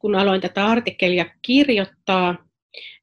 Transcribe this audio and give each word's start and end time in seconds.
kun 0.00 0.14
aloin 0.14 0.40
tätä 0.40 0.66
artikkelia 0.66 1.26
kirjoittaa, 1.42 2.46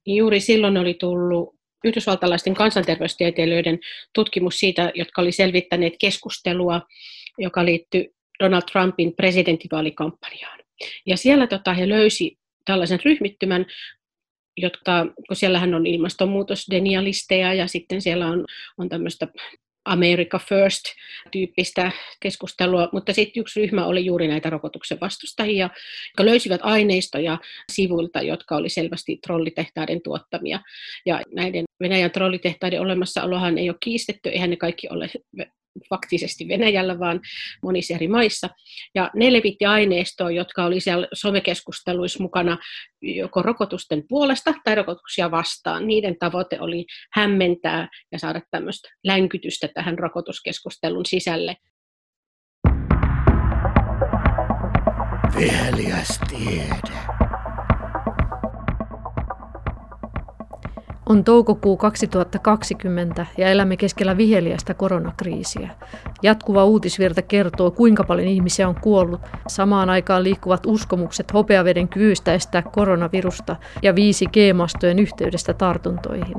niin 0.05 0.17
juuri 0.17 0.39
silloin 0.39 0.77
oli 0.77 0.93
tullut 0.93 1.55
yhdysvaltalaisten 1.83 2.53
kansanterveystieteilijöiden 2.53 3.79
tutkimus 4.13 4.59
siitä, 4.59 4.91
jotka 4.95 5.21
oli 5.21 5.31
selvittäneet 5.31 5.93
keskustelua, 5.99 6.81
joka 7.37 7.65
liittyi 7.65 8.09
Donald 8.39 8.61
Trumpin 8.71 9.15
presidentinvaalikampanjaan. 9.15 10.59
Ja 11.05 11.17
siellä 11.17 11.47
tota, 11.47 11.73
he 11.73 11.89
löysi 11.89 12.37
tällaisen 12.65 12.99
ryhmittymän, 13.05 13.65
jotka, 14.57 15.05
kun 15.27 15.35
siellähän 15.35 15.73
on 15.73 15.85
ilmastonmuutosdenialisteja 15.85 17.53
ja 17.53 17.67
sitten 17.67 18.01
siellä 18.01 18.27
on, 18.27 18.45
on 18.77 18.89
tämmöistä 18.89 19.27
America 19.87 20.39
First-tyyppistä 20.39 21.91
keskustelua, 22.19 22.89
mutta 22.91 23.13
sitten 23.13 23.41
yksi 23.41 23.61
ryhmä 23.61 23.85
oli 23.85 24.05
juuri 24.05 24.27
näitä 24.27 24.49
rokotuksen 24.49 24.99
vastustajia, 25.01 25.69
jotka 26.07 26.25
löysivät 26.25 26.61
aineistoja 26.63 27.37
sivuilta, 27.71 28.21
jotka 28.21 28.55
oli 28.55 28.69
selvästi 28.69 29.19
trollitehtaiden 29.23 30.01
tuottamia. 30.01 30.59
Ja 31.05 31.21
näiden 31.35 31.63
Venäjän 31.79 32.11
trollitehtaiden 32.11 32.81
olemassaolohan 32.81 33.57
ei 33.57 33.69
ole 33.69 33.77
kiistetty, 33.79 34.29
eihän 34.29 34.49
ne 34.49 34.55
kaikki 34.55 34.87
ole 34.89 35.09
faktisesti 35.89 36.47
Venäjällä, 36.47 36.99
vaan 36.99 37.19
monissa 37.63 37.93
eri 37.93 38.07
maissa. 38.07 38.49
Ja 38.95 39.11
ne 39.15 39.33
levitti 39.33 39.65
aineistoa, 39.65 40.31
jotka 40.31 40.65
oli 40.65 40.79
siellä 40.79 41.07
somekeskusteluissa 41.13 42.23
mukana 42.23 42.57
joko 43.01 43.41
rokotusten 43.41 44.03
puolesta 44.09 44.53
tai 44.63 44.75
rokotuksia 44.75 45.31
vastaan. 45.31 45.87
Niiden 45.87 46.15
tavoite 46.19 46.59
oli 46.59 46.85
hämmentää 47.13 47.87
ja 48.11 48.19
saada 48.19 48.41
tämmöistä 48.51 48.89
länkytystä 49.03 49.67
tähän 49.67 49.99
rokotuskeskustelun 49.99 51.05
sisälle. 51.05 51.55
Viheliäs 55.37 56.19
tiede. 56.29 57.16
On 61.09 61.23
toukokuu 61.23 61.77
2020 61.77 63.25
ja 63.37 63.49
elämme 63.49 63.77
keskellä 63.77 64.17
viheliästä 64.17 64.73
koronakriisiä. 64.73 65.69
Jatkuva 66.23 66.65
uutisvirta 66.65 67.21
kertoo, 67.21 67.71
kuinka 67.71 68.03
paljon 68.03 68.27
ihmisiä 68.27 68.67
on 68.67 68.75
kuollut. 68.81 69.21
Samaan 69.47 69.89
aikaan 69.89 70.23
liikkuvat 70.23 70.65
uskomukset 70.65 71.33
hopeaveden 71.33 71.87
kyvystä 71.87 72.33
estää 72.33 72.61
koronavirusta 72.61 73.55
ja 73.81 73.91
5G-mastojen 73.91 74.99
yhteydestä 74.99 75.53
tartuntoihin. 75.53 76.37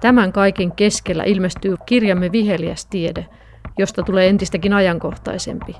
Tämän 0.00 0.32
kaiken 0.32 0.72
keskellä 0.72 1.24
ilmestyy 1.24 1.76
kirjamme 1.86 2.32
Viheliäs 2.32 2.86
tiede, 2.86 3.26
josta 3.78 4.02
tulee 4.02 4.28
entistäkin 4.28 4.72
ajankohtaisempi. 4.72 5.76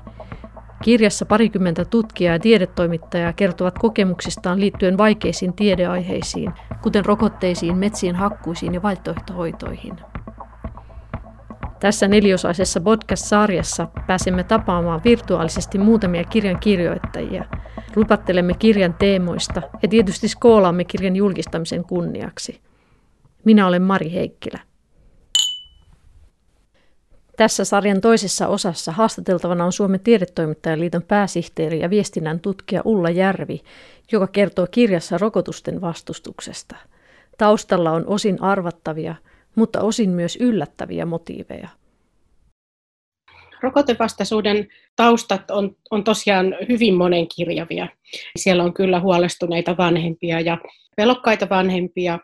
Kirjassa 0.83 1.25
parikymmentä 1.25 1.85
tutkijaa 1.85 2.35
ja 2.35 2.39
tiedetoimittajaa 2.39 3.33
kertovat 3.33 3.79
kokemuksistaan 3.79 4.59
liittyen 4.59 4.97
vaikeisiin 4.97 5.53
tiedeaiheisiin, 5.53 6.53
kuten 6.81 7.05
rokotteisiin, 7.05 7.77
metsien 7.77 8.15
hakkuisiin 8.15 8.73
ja 8.73 8.81
vaihtoehtohoitoihin. 8.81 9.93
Tässä 11.79 12.07
neliosaisessa 12.07 12.81
podcast-sarjassa 12.81 13.87
pääsemme 14.07 14.43
tapaamaan 14.43 15.01
virtuaalisesti 15.03 15.77
muutamia 15.77 16.23
kirjan 16.23 16.59
kirjoittajia. 16.59 17.45
Lupattelemme 17.95 18.53
kirjan 18.53 18.93
teemoista 18.93 19.61
ja 19.81 19.87
tietysti 19.87 20.27
skoolaamme 20.27 20.83
kirjan 20.83 21.15
julkistamisen 21.15 21.83
kunniaksi. 21.83 22.61
Minä 23.45 23.67
olen 23.67 23.81
Mari 23.81 24.13
Heikkilä. 24.13 24.59
Tässä 27.37 27.65
sarjan 27.65 28.01
toisessa 28.01 28.47
osassa 28.47 28.91
haastateltavana 28.91 29.65
on 29.65 29.71
Suomen 29.71 29.99
tiedetoimittajaliiton 29.99 31.03
pääsihteeri 31.03 31.79
ja 31.79 31.89
viestinnän 31.89 32.39
tutkija 32.39 32.81
Ulla 32.85 33.09
Järvi, 33.09 33.61
joka 34.11 34.27
kertoo 34.27 34.67
kirjassa 34.71 35.17
rokotusten 35.17 35.81
vastustuksesta. 35.81 36.75
Taustalla 37.37 37.91
on 37.91 38.07
osin 38.07 38.41
arvattavia, 38.41 39.15
mutta 39.55 39.81
osin 39.81 40.09
myös 40.09 40.35
yllättäviä 40.35 41.05
motiiveja. 41.05 41.69
Rokotevastaisuuden 43.61 44.67
taustat 44.95 45.51
on, 45.51 45.75
on 45.91 46.03
tosiaan 46.03 46.55
hyvin 46.69 46.95
monenkirjavia. 46.95 47.87
Siellä 48.35 48.63
on 48.63 48.73
kyllä 48.73 48.99
huolestuneita 48.99 49.77
vanhempia 49.77 50.39
ja 50.39 50.57
pelokkaita 50.95 51.49
vanhempia 51.49 52.19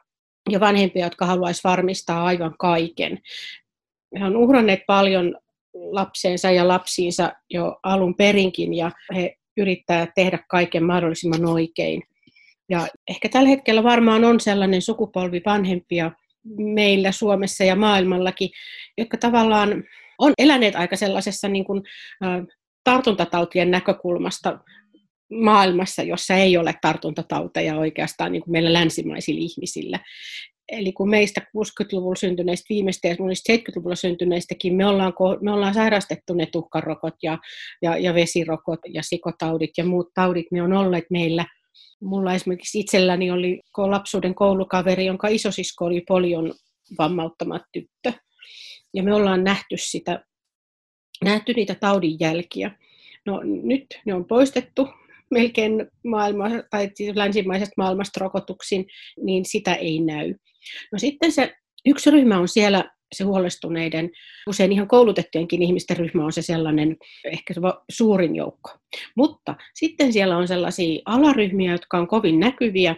ja 0.50 0.60
vanhempia, 0.60 1.06
jotka 1.06 1.26
haluaisivat 1.26 1.64
varmistaa 1.64 2.26
aivan 2.26 2.56
kaiken 2.60 3.20
he 4.20 4.26
on 4.26 4.36
uhranneet 4.36 4.80
paljon 4.88 5.36
lapseensa 5.74 6.52
ja 6.52 6.68
lapsiinsa 6.68 7.32
jo 7.50 7.80
alun 7.84 8.16
perinkin 8.16 8.74
ja 8.74 8.92
he 9.16 9.36
yrittää 9.58 10.08
tehdä 10.16 10.40
kaiken 10.50 10.84
mahdollisimman 10.84 11.46
oikein. 11.46 12.04
Ja 12.70 12.88
ehkä 13.10 13.30
tällä 13.30 13.50
hetkellä 13.50 13.84
varmaan 13.84 14.24
on 14.24 14.40
sellainen 14.40 14.82
sukupolvi 14.82 15.42
vanhempia 15.46 16.12
meillä 16.58 17.12
Suomessa 17.12 17.64
ja 17.64 17.76
maailmallakin, 17.76 18.50
jotka 18.98 19.18
tavallaan 19.18 19.84
on 20.20 20.34
eläneet 20.38 20.76
aika 20.76 20.96
sellaisessa 20.96 21.48
niin 21.48 21.66
kuin, 21.66 21.84
tartuntatautien 22.84 23.72
näkökulmasta 23.72 24.60
maailmassa, 25.32 26.04
jossa 26.04 26.34
ei 26.36 26.58
ole 26.58 26.74
tartuntatauteja 26.82 27.78
oikeastaan 27.78 28.32
niin 28.32 28.44
kuin 28.44 28.52
meillä 28.52 28.74
länsimaisilla 28.74 29.42
ihmisillä. 29.42 30.00
Eli 30.72 30.92
kun 30.94 31.10
meistä 31.10 31.42
60-luvulla 31.42 32.16
syntyneistä 32.16 32.66
viimeistä 32.70 33.08
ja 33.08 33.16
monista 33.20 33.54
70-luvulla 33.54 33.96
syntyneistäkin, 33.96 34.76
me 34.76 34.86
ollaan, 34.86 35.14
me 35.42 35.52
ollaan 35.52 35.74
sairastettu 35.74 36.34
ne 36.34 36.46
tuhkarokot 36.46 37.14
ja, 37.24 37.38
ja, 37.82 37.98
ja 37.98 38.14
vesirokot 38.14 38.80
ja 38.88 39.02
sikotaudit 39.04 39.72
ja 39.78 39.86
muut 39.86 40.08
taudit, 40.14 40.46
ne 40.52 40.62
on 40.62 40.74
olleet 40.74 41.06
meillä. 41.10 41.46
Mulla 42.02 42.34
esimerkiksi 42.34 42.80
itselläni 42.80 43.32
oli 43.32 43.60
lapsuuden 43.78 44.36
koulukaveri, 44.36 45.06
jonka 45.06 45.28
isosisko 45.28 45.86
oli 45.86 46.04
polion 46.08 46.54
vammauttama 46.98 47.60
tyttö. 47.74 48.14
Ja 48.94 49.04
me 49.04 49.14
ollaan 49.14 49.44
nähty, 49.44 49.76
sitä, 49.78 50.26
nähty 51.24 51.54
niitä 51.54 51.76
taudin 51.76 52.18
jälkiä. 52.20 52.72
No 53.26 53.42
nyt 53.44 53.86
ne 54.06 54.14
on 54.14 54.26
poistettu 54.26 54.88
melkein 55.32 55.88
maailma, 56.04 56.46
tai 56.70 56.90
siis 56.96 57.16
länsimaisesta 57.16 57.74
maailmasta 57.78 58.20
rokotuksiin, 58.20 58.86
niin 59.24 59.46
sitä 59.46 59.74
ei 59.74 60.00
näy. 60.00 60.34
No 60.92 61.00
sitten 61.00 61.32
se 61.32 61.54
yksi 61.86 62.12
ryhmä 62.12 62.40
on 62.40 62.48
siellä 62.48 62.92
se 63.16 63.24
huolestuneiden, 63.24 64.10
usein 64.48 64.72
ihan 64.72 64.88
koulutettujenkin 64.88 65.64
ihmisten 65.64 65.98
ryhmä 65.98 66.26
on 66.26 66.34
se 66.34 66.42
sellainen 66.42 66.98
ehkä 67.26 67.54
se 67.54 67.62
suurin 67.92 68.36
joukko. 68.36 68.72
Mutta 69.18 69.56
sitten 69.74 70.14
siellä 70.14 70.38
on 70.38 70.48
sellaisia 70.48 71.02
alaryhmiä, 71.06 71.72
jotka 71.72 71.98
on 71.98 72.08
kovin 72.08 72.40
näkyviä, 72.40 72.96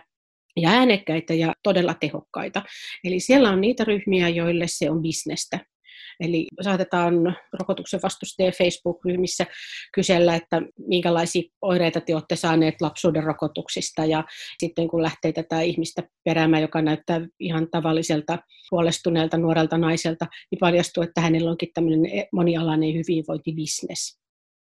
ja 0.58 0.70
äänekkäitä 0.70 1.34
ja 1.34 1.54
todella 1.64 1.94
tehokkaita. 1.94 2.62
Eli 3.04 3.20
siellä 3.20 3.50
on 3.50 3.62
niitä 3.62 3.84
ryhmiä, 3.84 4.30
joille 4.30 4.66
se 4.68 4.90
on 4.90 5.02
bisnestä. 5.02 5.60
Eli 6.20 6.48
saatetaan 6.62 7.38
rokotuksen 7.60 8.00
vastustajien 8.04 8.54
Facebook-ryhmissä 8.58 9.46
kysellä, 9.94 10.36
että 10.36 10.62
minkälaisia 10.88 11.50
oireita 11.62 12.02
te 12.02 12.16
olette 12.16 12.36
saaneet 12.36 12.82
lapsuuden 12.82 13.24
rokotuksista. 13.24 14.06
Ja 14.06 14.24
sitten 14.60 14.88
kun 14.88 15.02
lähtee 15.04 15.32
tätä 15.32 15.62
ihmistä 15.62 16.04
peräämään, 16.24 16.62
joka 16.62 16.82
näyttää 16.82 17.22
ihan 17.40 17.68
tavalliselta 17.72 18.38
huolestuneelta 18.72 19.38
nuorelta 19.38 19.78
naiselta, 19.78 20.26
niin 20.52 20.60
paljastuu, 20.60 21.04
että 21.04 21.22
hänellä 21.22 21.52
onkin 21.52 21.70
tämmöinen 21.74 22.26
monialainen 22.34 22.94
hyvinvointibisnes. 22.94 24.20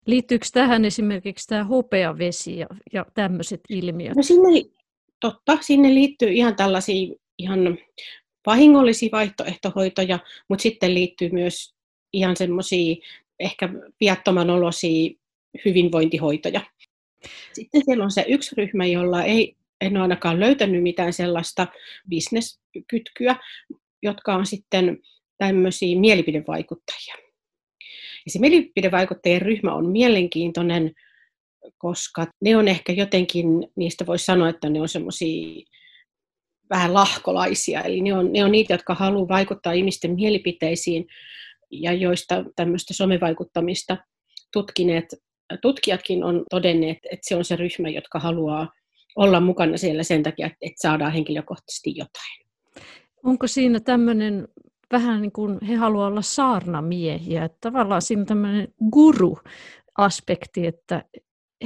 Liittyykö 0.06 0.46
tähän 0.52 0.84
esimerkiksi 0.84 1.46
tämä 1.46 1.64
hopeavesi 1.64 2.58
ja, 2.58 2.66
ja 2.92 3.06
tämmöiset 3.14 3.60
ilmiöt? 3.68 4.16
No 4.16 4.22
sinne, 4.22 4.48
totta, 5.20 5.58
sinne 5.60 5.94
liittyy 5.94 6.28
ihan 6.28 6.56
tällaisia 6.56 7.14
ihan 7.38 7.78
vahingollisia 8.46 9.08
vaihtoehtohoitoja, 9.12 10.18
mutta 10.48 10.62
sitten 10.62 10.94
liittyy 10.94 11.30
myös 11.30 11.74
ihan 12.12 12.36
semmoisia 12.36 12.96
ehkä 13.40 13.68
viattoman 14.00 14.50
olosia 14.50 15.10
hyvinvointihoitoja. 15.64 16.60
Sitten 17.52 17.82
siellä 17.84 18.04
on 18.04 18.10
se 18.10 18.24
yksi 18.28 18.54
ryhmä, 18.56 18.86
jolla 18.86 19.24
ei, 19.24 19.56
en 19.80 19.96
ole 19.96 20.02
ainakaan 20.02 20.40
löytänyt 20.40 20.82
mitään 20.82 21.12
sellaista 21.12 21.66
bisneskytkyä, 22.08 23.36
jotka 24.02 24.34
on 24.34 24.46
sitten 24.46 24.98
tämmöisiä 25.38 25.98
mielipidevaikuttajia. 25.98 27.14
Ja 28.24 28.30
se 28.32 28.38
mielipidevaikuttajien 28.38 29.42
ryhmä 29.42 29.74
on 29.74 29.90
mielenkiintoinen, 29.90 30.92
koska 31.78 32.26
ne 32.40 32.56
on 32.56 32.68
ehkä 32.68 32.92
jotenkin, 32.92 33.46
niistä 33.76 34.06
voisi 34.06 34.24
sanoa, 34.24 34.48
että 34.48 34.70
ne 34.70 34.80
on 34.80 34.88
semmoisia 34.88 35.64
vähän 36.72 36.94
lahkolaisia. 36.94 37.82
Eli 37.82 38.00
ne 38.00 38.14
on, 38.14 38.32
ne 38.32 38.44
on 38.44 38.52
niitä, 38.52 38.74
jotka 38.74 38.94
haluavat 38.94 39.28
vaikuttaa 39.28 39.72
ihmisten 39.72 40.14
mielipiteisiin 40.14 41.06
ja 41.70 41.92
joista 41.92 42.44
tämmöistä 42.56 42.94
somevaikuttamista 42.94 43.96
tutkineet 44.52 45.04
tutkijatkin 45.60 46.24
on 46.24 46.44
todenneet, 46.50 46.98
että 47.04 47.28
se 47.28 47.36
on 47.36 47.44
se 47.44 47.56
ryhmä, 47.56 47.88
jotka 47.88 48.18
haluaa 48.18 48.72
olla 49.16 49.40
mukana 49.40 49.76
siellä 49.76 50.02
sen 50.02 50.22
takia, 50.22 50.46
että 50.46 50.82
saadaan 50.82 51.12
henkilökohtaisesti 51.12 51.90
jotain. 51.96 52.46
Onko 53.24 53.46
siinä 53.46 53.80
tämmöinen 53.80 54.48
vähän 54.92 55.22
niin 55.22 55.32
kuin 55.32 55.58
he 55.68 55.74
haluavat 55.74 56.10
olla 56.10 56.22
saarnamiehiä, 56.22 57.44
että 57.44 57.58
tavallaan 57.60 58.02
siinä 58.02 58.20
on 58.20 58.26
tämmöinen 58.26 58.68
guru-aspekti, 58.92 60.66
että 60.66 61.04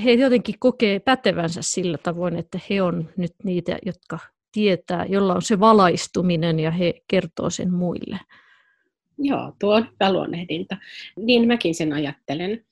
he 0.04 0.12
jotenkin 0.12 0.54
kokee 0.58 0.98
pätevänsä 0.98 1.62
sillä 1.62 1.98
tavoin, 1.98 2.36
että 2.36 2.60
he 2.70 2.82
on 2.82 3.08
nyt 3.16 3.32
niitä, 3.44 3.78
jotka 3.86 4.18
tietää, 4.56 5.04
jolla 5.08 5.34
on 5.34 5.42
se 5.42 5.60
valaistuminen 5.60 6.60
ja 6.60 6.70
he 6.70 6.94
kertoo 7.08 7.50
sen 7.50 7.72
muille. 7.72 8.18
Joo, 9.18 9.52
tuo 9.60 9.74
on 9.74 9.88
hyvä 9.92 10.12
luonnehdinta. 10.12 10.76
Niin 11.16 11.46
mäkin 11.46 11.74
sen 11.74 11.92
ajattelen. 11.92 12.64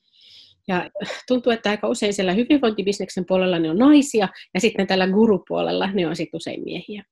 Ja 0.67 0.89
tuntuu, 1.27 1.53
että 1.53 1.69
aika 1.69 1.87
usein 1.87 2.13
siellä 2.13 2.33
hyvinvointibisneksen 2.33 3.25
puolella 3.25 3.59
ne 3.59 3.69
on 3.69 3.77
naisia, 3.77 4.29
ja 4.53 4.59
sitten 4.59 4.87
tällä 4.87 5.07
gurupuolella 5.07 5.91
ne 5.91 6.07
on 6.07 6.15
sitten 6.15 6.37
usein 6.37 6.63
miehiä. 6.63 7.03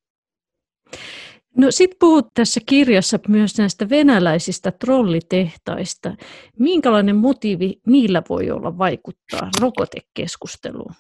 No 1.58 1.72
sitten 1.72 1.98
puhut 2.00 2.28
tässä 2.34 2.60
kirjassa 2.66 3.20
myös 3.28 3.58
näistä 3.58 3.90
venäläisistä 3.90 4.72
trollitehtaista. 4.72 6.16
Minkälainen 6.60 7.16
motiivi 7.16 7.82
niillä 7.88 8.22
voi 8.30 8.52
olla 8.52 8.78
vaikuttaa 8.78 9.50
rokotekeskusteluun? 9.62 10.94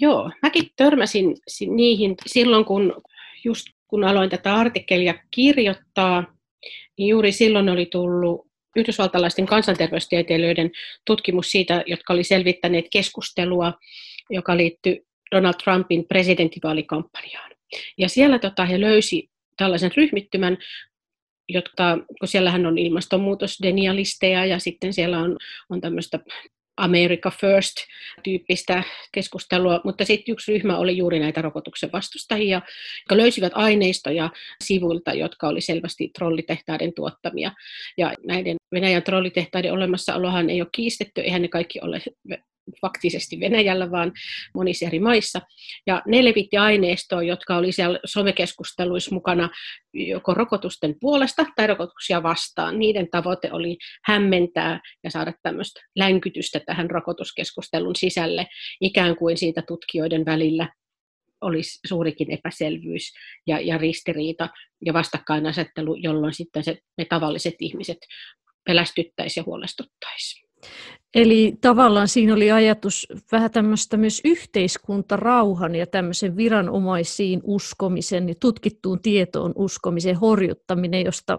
Joo, 0.00 0.30
mäkin 0.42 0.70
törmäsin 0.76 1.36
niihin 1.66 2.14
silloin, 2.26 2.64
kun 2.64 3.02
just 3.44 3.66
kun 3.88 4.04
aloin 4.04 4.30
tätä 4.30 4.54
artikkelia 4.54 5.14
kirjoittaa, 5.30 6.34
niin 6.98 7.08
juuri 7.08 7.32
silloin 7.32 7.68
oli 7.68 7.86
tullut 7.86 8.46
yhdysvaltalaisten 8.76 9.46
kansanterveystieteilijöiden 9.46 10.70
tutkimus 11.06 11.50
siitä, 11.50 11.82
jotka 11.86 12.12
oli 12.12 12.24
selvittäneet 12.24 12.84
keskustelua, 12.92 13.72
joka 14.30 14.56
liittyi 14.56 15.06
Donald 15.34 15.54
Trumpin 15.64 16.04
presidentinvaalikampanjaan. 16.08 17.50
Ja 17.98 18.08
siellä 18.08 18.38
tota, 18.38 18.64
he 18.64 18.80
löysi 18.80 19.30
tällaisen 19.56 19.90
ryhmittymän, 19.96 20.58
jotka, 21.48 21.98
kun 22.20 22.28
siellähän 22.28 22.66
on 22.66 22.78
ilmastonmuutosdenialisteja 22.78 24.46
ja 24.46 24.58
sitten 24.58 24.92
siellä 24.92 25.18
on, 25.18 25.36
on 25.70 25.80
tämmöistä 25.80 26.18
America 26.76 27.30
First-tyyppistä 27.30 28.82
keskustelua, 29.12 29.80
mutta 29.84 30.04
sitten 30.04 30.32
yksi 30.32 30.52
ryhmä 30.52 30.78
oli 30.78 30.96
juuri 30.96 31.18
näitä 31.18 31.42
rokotuksen 31.42 31.92
vastustajia, 31.92 32.62
jotka 33.00 33.16
löysivät 33.16 33.52
aineistoja 33.54 34.30
sivuilta, 34.64 35.12
jotka 35.14 35.48
oli 35.48 35.60
selvästi 35.60 36.10
trollitehtaiden 36.18 36.94
tuottamia. 36.94 37.52
Ja 37.98 38.12
näiden 38.26 38.56
Venäjän 38.72 39.02
trollitehtaiden 39.02 39.72
olemassaolohan 39.72 40.50
ei 40.50 40.60
ole 40.60 40.68
kiistetty, 40.72 41.20
eihän 41.20 41.42
ne 41.42 41.48
kaikki 41.48 41.78
ole 41.82 42.02
faktisesti 42.80 43.40
Venäjällä, 43.40 43.90
vaan 43.90 44.12
monissa 44.54 44.86
eri 44.86 45.00
maissa. 45.00 45.40
Ja 45.86 46.02
ne 46.06 46.24
levitti 46.24 46.56
aineistoa, 46.56 47.22
jotka 47.22 47.56
oli 47.56 47.72
siellä 47.72 47.98
somekeskusteluissa 48.04 49.14
mukana 49.14 49.50
joko 49.94 50.34
rokotusten 50.34 50.94
puolesta 51.00 51.46
tai 51.56 51.66
rokotuksia 51.66 52.22
vastaan. 52.22 52.78
Niiden 52.78 53.08
tavoite 53.10 53.52
oli 53.52 53.76
hämmentää 54.04 54.80
ja 55.04 55.10
saada 55.10 55.32
tämmöistä 55.42 55.80
länkytystä 55.96 56.60
tähän 56.66 56.90
rokotuskeskustelun 56.90 57.96
sisälle, 57.96 58.46
ikään 58.80 59.16
kuin 59.16 59.36
siitä 59.36 59.62
tutkijoiden 59.62 60.24
välillä 60.24 60.68
olisi 61.40 61.80
suurikin 61.86 62.30
epäselvyys 62.30 63.12
ja, 63.46 63.60
ja 63.60 63.78
ristiriita 63.78 64.48
ja 64.86 64.92
vastakkainasettelu, 64.92 65.94
jolloin 65.94 66.34
sitten 66.34 66.64
se, 66.64 66.78
ne 66.98 67.04
tavalliset 67.04 67.54
ihmiset 67.60 67.98
pelästyttäisi 68.64 69.40
ja 69.40 69.44
huolestuttaisi. 69.44 70.46
Eli 71.14 71.54
tavallaan 71.60 72.08
siinä 72.08 72.34
oli 72.34 72.50
ajatus 72.50 73.08
vähän 73.32 73.50
tämmöistä 73.50 73.96
myös 73.96 74.20
yhteiskuntarauhan 74.24 75.74
ja 75.74 75.86
tämmöisen 75.86 76.36
viranomaisiin 76.36 77.40
uskomisen 77.44 78.28
ja 78.28 78.34
tutkittuun 78.40 79.02
tietoon 79.02 79.52
uskomisen 79.56 80.16
horjuttaminen, 80.16 81.04
josta 81.04 81.38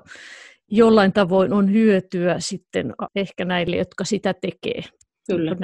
jollain 0.71 1.13
tavoin 1.13 1.53
on 1.53 1.73
hyötyä 1.73 2.35
sitten 2.39 2.93
ehkä 3.15 3.45
näille, 3.45 3.75
jotka 3.75 4.03
sitä 4.03 4.33
tekee. 4.33 4.81
Kyllä, 5.27 5.55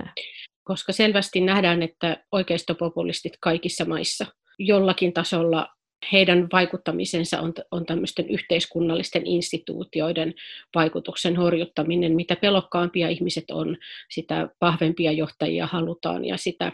koska 0.64 0.94
selvästi 0.94 1.42
nähdään, 1.42 1.84
että 1.84 2.24
oikeistopopulistit 2.32 3.34
kaikissa 3.42 3.86
maissa 3.86 4.26
jollakin 4.60 5.14
tasolla 5.14 5.68
heidän 6.12 6.48
vaikuttamisensa 6.52 7.40
on, 7.42 7.54
on 7.72 7.86
tämmöisten 7.86 8.30
yhteiskunnallisten 8.30 9.28
instituutioiden 9.28 10.34
vaikutuksen 10.76 11.36
horjuttaminen. 11.36 12.16
Mitä 12.16 12.36
pelokkaampia 12.36 13.10
ihmiset 13.10 13.52
on, 13.52 13.78
sitä 14.10 14.50
vahvempia 14.62 15.12
johtajia 15.12 15.68
halutaan 15.68 16.26
ja 16.26 16.38
sitä 16.38 16.72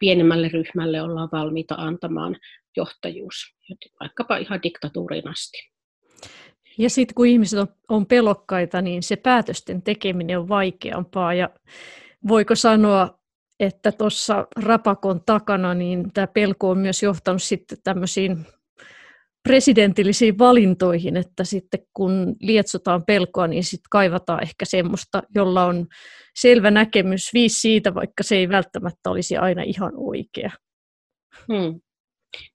pienemmälle 0.00 0.48
ryhmälle 0.48 1.02
ollaan 1.02 1.28
valmiita 1.32 1.74
antamaan 1.74 2.36
johtajuus, 2.76 3.54
vaikkapa 4.00 4.36
ihan 4.36 4.62
diktatuurin 4.62 5.28
asti. 5.28 5.70
Ja 6.78 6.90
sitten 6.90 7.14
kun 7.14 7.26
ihmiset 7.26 7.58
on, 7.58 7.68
on 7.88 8.06
pelokkaita, 8.06 8.82
niin 8.82 9.02
se 9.02 9.16
päätösten 9.16 9.82
tekeminen 9.82 10.38
on 10.38 10.48
vaikeampaa. 10.48 11.34
Ja 11.34 11.50
voiko 12.28 12.54
sanoa, 12.54 13.18
että 13.60 13.92
tuossa 13.92 14.46
rapakon 14.56 15.20
takana 15.26 15.74
niin 15.74 16.12
tämä 16.12 16.26
pelko 16.26 16.70
on 16.70 16.78
myös 16.78 17.02
johtanut 17.02 17.42
sitten 17.42 17.78
tämmöisiin 17.84 18.46
presidentillisiin 19.42 20.38
valintoihin, 20.38 21.16
että 21.16 21.44
sitten 21.44 21.80
kun 21.94 22.36
lietsotaan 22.40 23.04
pelkoa, 23.06 23.46
niin 23.46 23.64
sitten 23.64 23.88
kaivataan 23.90 24.42
ehkä 24.42 24.64
semmoista, 24.64 25.22
jolla 25.34 25.64
on 25.64 25.86
selvä 26.38 26.70
näkemys 26.70 27.30
viisi 27.34 27.60
siitä, 27.60 27.94
vaikka 27.94 28.22
se 28.22 28.36
ei 28.36 28.48
välttämättä 28.48 29.10
olisi 29.10 29.36
aina 29.36 29.62
ihan 29.62 29.92
oikea. 29.96 30.50
Hmm. 31.52 31.80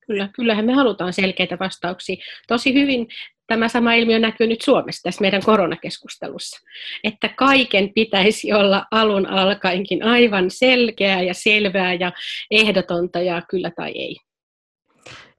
Kyllä, 0.08 0.30
kyllähän 0.36 0.66
me 0.66 0.74
halutaan 0.74 1.14
selkeitä 1.14 1.58
vastauksia. 1.60 2.16
Tosi 2.48 2.74
hyvin 2.74 3.08
tämä 3.48 3.68
sama 3.68 3.94
ilmiö 3.94 4.20
näkyy 4.20 4.48
nyt 4.48 4.62
Suomessa 4.62 5.04
tässä 5.04 5.22
meidän 5.22 5.42
koronakeskustelussa. 5.46 6.60
Että 7.04 7.30
kaiken 7.30 7.94
pitäisi 7.94 8.54
olla 8.54 8.86
alun 8.92 9.26
alkaenkin 9.26 10.04
aivan 10.04 10.52
selkeää 10.52 11.22
ja 11.22 11.34
selvää 11.34 11.94
ja 11.94 12.12
ehdotonta 12.52 13.22
ja 13.22 13.42
kyllä 13.50 13.72
tai 13.76 13.92
ei. 13.92 14.16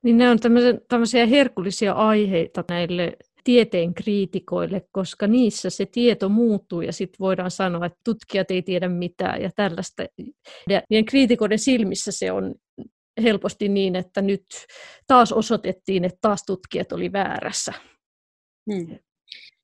Niin 0.03 0.19
ne 0.19 0.31
on 0.31 0.39
tämmöisiä 0.89 1.27
herkullisia 1.27 1.93
aiheita 1.93 2.65
näille 2.69 3.17
tieteen 3.45 3.95
kriitikoille, 3.95 4.83
koska 4.93 5.27
niissä 5.27 5.71
se 5.71 5.87
tieto 5.87 6.29
muuttuu 6.29 6.81
ja 6.81 6.93
sitten 6.93 7.19
voidaan 7.21 7.51
sanoa, 7.51 7.87
että 7.87 7.99
tutkijat 8.05 8.51
ei 8.51 8.63
tiedä 8.63 8.89
mitään 8.89 9.43
ja 9.43 9.51
tällaista. 9.57 10.03
Ja 10.69 10.83
niiden 10.91 11.05
kriitikoiden 11.05 11.59
silmissä 11.59 12.13
se 12.13 12.33
on 12.33 12.55
helposti 13.23 13.69
niin, 13.69 13.97
että 13.97 14.23
nyt 14.23 14.45
taas 15.07 15.33
osoitettiin, 15.33 16.05
että 16.05 16.19
taas 16.21 16.45
tutkijat 16.47 16.93
oli 16.93 17.13
väärässä. 17.13 17.73
Hmm. 18.73 18.99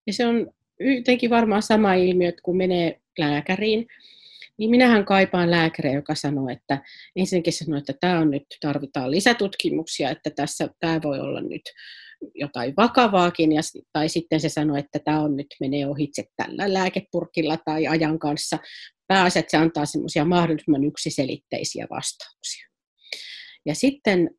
Ja 0.07 0.13
se 0.13 0.27
on 0.27 0.51
jotenkin 0.81 1.31
varmaan 1.31 1.63
sama 1.63 1.95
ilmiö, 1.95 2.29
että 2.29 2.43
kun 2.43 2.57
menee 2.57 3.01
lääkäriin, 3.19 3.87
niin 4.59 4.71
minähän 4.71 5.05
kaipaan 5.05 5.51
lääkäriä, 5.51 5.93
joka 5.93 6.15
sanoo, 6.15 6.49
että 6.49 6.83
ensinnäkin 7.17 7.53
sanoo, 7.53 7.79
että 7.79 7.93
tämä 8.01 8.19
on 8.19 8.31
nyt, 8.31 8.47
tarvitaan 8.61 9.11
lisätutkimuksia, 9.11 10.11
että 10.11 10.31
tässä 10.31 10.69
tämä 10.81 11.01
voi 11.03 11.21
olla 11.21 11.41
nyt 11.41 11.63
jotain 12.35 12.75
vakavaakin, 12.77 13.53
ja, 13.53 13.61
tai 13.93 14.09
sitten 14.09 14.41
se 14.41 14.49
sanoo, 14.49 14.77
että 14.77 14.99
tämä 15.05 15.21
on 15.21 15.37
nyt 15.37 15.47
menee 15.61 15.87
ohitse 15.87 16.25
tällä 16.37 16.73
lääkepurkilla 16.73 17.57
tai 17.57 17.87
ajan 17.87 18.19
kanssa. 18.19 18.59
Pääasiassa 19.07 19.39
että 19.39 19.51
se 19.51 19.57
antaa 19.57 19.87
semmoisia 19.87 20.25
mahdollisimman 20.25 20.85
yksiselitteisiä 20.85 21.87
vastauksia. 21.91 22.69
Ja 23.67 23.75
sitten 23.75 24.31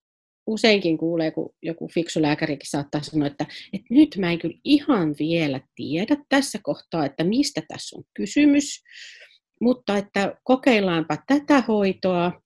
useinkin 0.48 0.98
kuulee, 0.98 1.32
kun 1.32 1.50
joku 1.62 1.89
fiksu 1.93 2.22
lääkärikin 2.22 2.70
saattaa 2.70 3.03
sanoa, 3.03 3.27
että, 3.27 3.46
että 3.74 3.88
nyt 3.89 4.15
mä 4.17 4.32
en 4.32 4.39
kyllä 4.39 4.60
ihan 4.63 5.15
vielä 5.20 5.62
tiedä 5.75 6.17
tässä 6.29 6.60
kohtaa, 6.63 7.05
että 7.05 7.24
mistä 7.24 7.62
tässä 7.67 7.98
on 7.98 8.03
kysymys, 8.13 8.84
mutta 9.62 9.98
että 9.98 10.36
kokeillaanpa 10.43 11.17
tätä 11.27 11.62
hoitoa. 11.67 12.41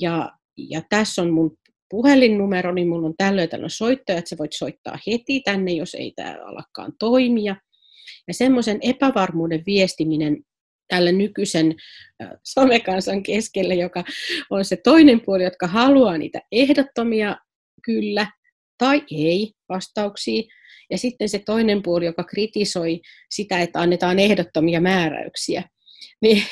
Ja, 0.00 0.32
ja 0.56 0.82
tässä 0.90 1.22
on 1.22 1.30
mun 1.30 1.56
puhelinnumero, 1.90 2.72
niin 2.72 2.88
mulla 2.88 3.06
on 3.06 3.14
tällöin 3.18 3.48
tällöin 3.48 3.70
soittaja, 3.70 4.18
että 4.18 4.28
sä 4.28 4.38
voit 4.38 4.52
soittaa 4.52 4.98
heti 5.06 5.40
tänne, 5.40 5.72
jos 5.72 5.94
ei 5.94 6.12
tämä 6.16 6.38
alakaan 6.44 6.92
toimia. 6.98 7.56
Ja 8.28 8.34
semmoisen 8.34 8.78
epävarmuuden 8.82 9.62
viestiminen 9.66 10.36
tälle 10.88 11.12
nykyisen 11.12 11.74
somekansan 12.44 13.22
keskelle, 13.22 13.74
joka 13.74 14.04
on 14.50 14.64
se 14.64 14.76
toinen 14.76 15.20
puoli, 15.20 15.44
jotka 15.44 15.66
haluaa 15.66 16.18
niitä 16.18 16.40
ehdottomia 16.52 17.36
kyllä 17.82 18.26
tai 18.78 19.02
ei 19.10 19.52
vastauksia, 19.68 20.42
ja 20.90 20.98
sitten 20.98 21.28
se 21.28 21.38
toinen 21.38 21.82
puoli, 21.82 22.06
joka 22.06 22.24
kritisoi 22.24 23.00
sitä, 23.30 23.60
että 23.60 23.80
annetaan 23.80 24.18
ehdottomia 24.18 24.80
määräyksiä 24.80 25.62
niin, 26.22 26.42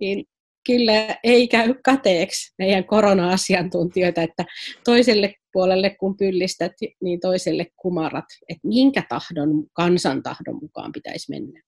niin 0.00 0.24
kyllä 0.66 1.18
ei 1.24 1.48
käy 1.48 1.74
kateeksi 1.84 2.54
meidän 2.58 2.84
korona-asiantuntijoita, 2.84 4.22
että 4.22 4.44
toiselle 4.84 5.34
puolelle 5.52 5.90
kun 5.90 6.16
pyllistät, 6.16 6.72
niin 7.02 7.20
toiselle 7.20 7.66
kumarat, 7.76 8.24
että 8.48 8.68
minkä 8.68 9.02
tahdon, 9.08 9.64
kansantahdon 9.72 10.58
mukaan 10.62 10.92
pitäisi 10.92 11.30
mennä. 11.30 11.62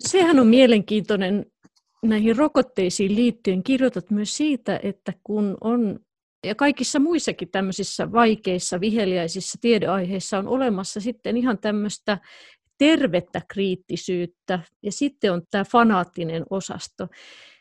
Sehän 0.00 0.40
on 0.40 0.46
mielenkiintoinen 0.46 1.46
näihin 2.02 2.36
rokotteisiin 2.36 3.14
liittyen. 3.14 3.62
Kirjoitat 3.62 4.10
myös 4.10 4.36
siitä, 4.36 4.80
että 4.82 5.12
kun 5.24 5.56
on 5.60 6.00
ja 6.46 6.54
kaikissa 6.54 6.98
muissakin 6.98 7.50
tämmöisissä 7.50 8.12
vaikeissa, 8.12 8.80
viheliäisissä 8.80 9.58
tiedeaiheissa 9.60 10.38
on 10.38 10.48
olemassa 10.48 11.00
sitten 11.00 11.36
ihan 11.36 11.58
tämmöistä 11.58 12.18
tervettä 12.82 13.42
kriittisyyttä 13.48 14.60
ja 14.82 14.92
sitten 14.92 15.32
on 15.32 15.42
tämä 15.50 15.64
fanaattinen 15.64 16.44
osasto. 16.50 17.08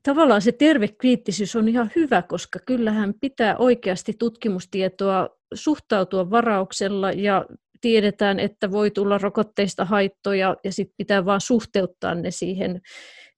Tavallaan 0.03 0.41
se 0.41 0.51
terve 0.51 0.87
kriittisyys 0.87 1.55
on 1.55 1.67
ihan 1.67 1.91
hyvä, 1.95 2.21
koska 2.21 2.59
kyllähän 2.65 3.13
pitää 3.21 3.57
oikeasti 3.57 4.13
tutkimustietoa 4.19 5.29
suhtautua 5.53 6.29
varauksella 6.29 7.11
ja 7.11 7.45
tiedetään, 7.81 8.39
että 8.39 8.71
voi 8.71 8.91
tulla 8.91 9.17
rokotteista 9.17 9.85
haittoja 9.85 10.55
ja 10.63 10.71
sitten 10.71 10.95
pitää 10.97 11.25
vaan 11.25 11.41
suhteuttaa 11.41 12.15
ne 12.15 12.31
siihen 12.31 12.81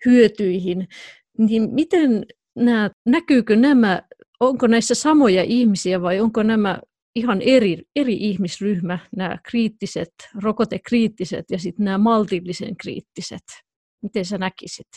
hyötyihin. 0.06 0.88
Niin 1.38 1.74
miten 1.74 2.26
nämä, 2.56 2.90
näkyykö 3.06 3.56
nämä, 3.56 4.02
onko 4.40 4.68
näissä 4.68 4.96
samoja 4.96 5.44
ihmisiä 5.44 6.02
vai 6.02 6.20
onko 6.20 6.44
nämä 6.44 6.80
ihan 7.16 7.42
eri, 7.42 7.78
eri 7.96 8.14
ihmisryhmä, 8.14 9.00
nämä 9.18 9.38
kriittiset, 9.44 10.14
rokotekriittiset 10.44 11.46
ja 11.52 11.60
sitten 11.60 11.86
nämä 11.86 11.98
maltillisen 11.98 12.78
kriittiset? 12.78 13.44
Miten 14.02 14.26
sä 14.26 14.38
näkisit? 14.38 14.88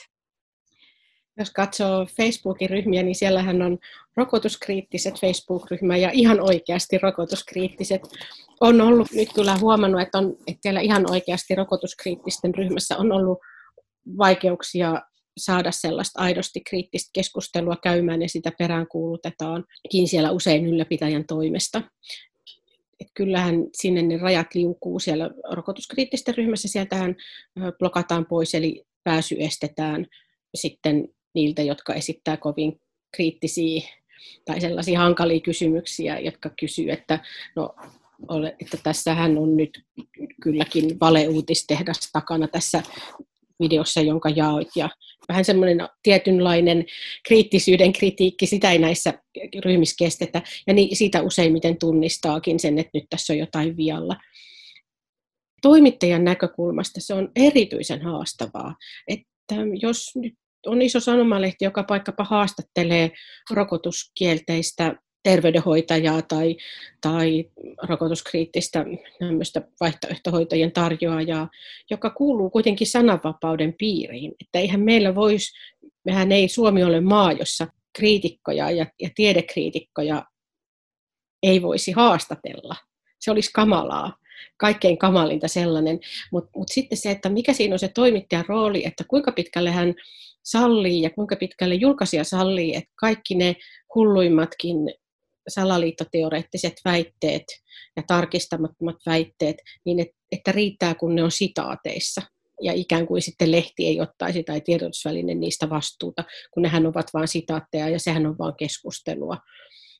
Jos 1.38 1.50
katsoo 1.50 2.06
Facebookin 2.16 2.70
ryhmiä, 2.70 3.02
niin 3.02 3.14
siellähän 3.14 3.62
on 3.62 3.78
rokotuskriittiset 4.16 5.20
Facebook-ryhmä 5.20 5.96
ja 5.96 6.10
ihan 6.12 6.40
oikeasti 6.40 6.98
rokotuskriittiset. 6.98 8.02
On 8.60 8.80
ollut 8.80 9.08
nyt 9.12 9.28
kyllä 9.34 9.58
huomannut, 9.58 10.00
että, 10.00 10.18
on, 10.18 10.36
että 10.46 10.62
siellä 10.62 10.80
ihan 10.80 11.10
oikeasti 11.10 11.54
rokotuskriittisten 11.54 12.54
ryhmässä 12.54 12.96
on 12.96 13.12
ollut 13.12 13.38
vaikeuksia 14.18 15.02
saada 15.36 15.72
sellaista 15.72 16.22
aidosti 16.22 16.60
kriittistä 16.60 17.10
keskustelua 17.12 17.76
käymään 17.76 18.22
ja 18.22 18.28
sitä 18.28 18.52
peräänkuulutetaankin 18.58 20.08
siellä 20.08 20.30
usein 20.30 20.66
ylläpitäjän 20.66 21.24
toimesta. 21.26 21.82
Et 23.00 23.08
kyllähän 23.14 23.54
sinne 23.72 24.02
ne 24.02 24.16
rajat 24.16 24.54
liukuu 24.54 25.00
siellä 25.00 25.30
rokotuskriittisten 25.52 26.34
ryhmässä, 26.34 26.68
sieltähän 26.68 27.16
blokataan 27.78 28.26
pois 28.26 28.54
eli 28.54 28.84
pääsy 29.04 29.36
estetään 29.38 30.06
sitten 30.54 31.08
niiltä, 31.34 31.62
jotka 31.62 31.94
esittää 31.94 32.36
kovin 32.36 32.80
kriittisiä 33.12 33.88
tai 34.44 34.60
sellaisia 34.60 34.98
hankalia 34.98 35.40
kysymyksiä, 35.40 36.20
jotka 36.20 36.50
kysyy, 36.60 36.90
että 36.90 37.18
no, 37.56 37.74
että 38.60 38.78
tässähän 38.82 39.38
on 39.38 39.56
nyt 39.56 39.82
kylläkin 40.42 41.00
valeuutistehdas 41.00 42.10
takana 42.12 42.48
tässä 42.48 42.82
videossa, 43.60 44.00
jonka 44.00 44.28
jaoit. 44.28 44.68
Ja 44.76 44.90
vähän 45.28 45.44
semmoinen 45.44 45.88
tietynlainen 46.02 46.84
kriittisyyden 47.28 47.92
kritiikki, 47.92 48.46
sitä 48.46 48.72
ei 48.72 48.78
näissä 48.78 49.14
ryhmissä 49.64 49.94
kestetä. 49.98 50.42
Ja 50.66 50.74
niin, 50.74 50.96
siitä 50.96 51.22
useimmiten 51.22 51.78
tunnistaakin 51.78 52.60
sen, 52.60 52.78
että 52.78 52.90
nyt 52.94 53.04
tässä 53.10 53.32
on 53.32 53.38
jotain 53.38 53.76
vialla. 53.76 54.16
Toimittajan 55.62 56.24
näkökulmasta 56.24 57.00
se 57.00 57.14
on 57.14 57.28
erityisen 57.36 58.02
haastavaa, 58.02 58.74
että 59.08 59.54
jos 59.82 60.10
nyt 60.16 60.34
on 60.66 60.82
iso 60.82 61.00
sanomalehti, 61.00 61.64
joka 61.64 61.84
vaikkapa 61.90 62.24
haastattelee 62.24 63.10
rokotuskielteistä 63.50 64.94
terveydenhoitajaa 65.26 66.22
tai, 66.22 66.56
tai 67.00 67.44
rokotuskriittistä 67.88 68.84
vaihtoehtohoitojen 69.80 70.72
tarjoajaa, 70.72 71.48
joka 71.90 72.10
kuuluu 72.10 72.50
kuitenkin 72.50 72.86
sananvapauden 72.86 73.74
piiriin. 73.78 74.32
Että 74.40 74.58
eihän 74.58 74.80
meillä 74.80 75.14
voisi, 75.14 75.52
mehän 76.04 76.32
ei 76.32 76.48
Suomi 76.48 76.84
ole 76.84 77.00
maa, 77.00 77.32
jossa 77.32 77.66
kriitikkoja 77.98 78.70
ja, 78.70 78.86
ja 79.00 79.10
tiedekriitikkoja 79.14 80.24
ei 81.42 81.62
voisi 81.62 81.92
haastatella. 81.92 82.76
Se 83.20 83.30
olisi 83.30 83.50
kamalaa 83.54 84.16
kaikkein 84.56 84.98
kamalinta 84.98 85.48
sellainen. 85.48 86.00
Mutta 86.32 86.50
mut 86.56 86.68
sitten 86.68 86.98
se, 86.98 87.10
että 87.10 87.28
mikä 87.28 87.52
siinä 87.52 87.74
on 87.74 87.78
se 87.78 87.88
toimittajan 87.88 88.44
rooli, 88.48 88.86
että 88.86 89.04
kuinka 89.08 89.32
pitkälle 89.32 89.70
hän 89.70 89.94
sallii 90.44 91.02
ja 91.02 91.10
kuinka 91.10 91.36
pitkälle 91.36 91.74
julkaisija 91.74 92.24
sallii, 92.24 92.76
että 92.76 92.90
kaikki 92.94 93.34
ne 93.34 93.56
hulluimmatkin 93.94 94.76
salaliittoteoreettiset 95.48 96.74
väitteet 96.84 97.44
ja 97.96 98.02
tarkistamattomat 98.06 98.96
väitteet, 99.06 99.56
niin 99.84 100.00
et, 100.00 100.08
että 100.32 100.52
riittää 100.52 100.94
kun 100.94 101.14
ne 101.14 101.22
on 101.22 101.30
sitaateissa 101.30 102.22
ja 102.62 102.72
ikään 102.72 103.06
kuin 103.06 103.22
sitten 103.22 103.52
lehti 103.52 103.86
ei 103.86 104.00
ottaisi 104.00 104.42
tai 104.42 104.60
tiedotusväline 104.60 105.34
niistä 105.34 105.70
vastuuta, 105.70 106.24
kun 106.50 106.62
nehän 106.62 106.86
ovat 106.86 107.06
vain 107.14 107.28
sitaatteja 107.28 107.88
ja 107.88 107.98
sehän 108.00 108.26
on 108.26 108.38
vain 108.38 108.54
keskustelua. 108.58 109.36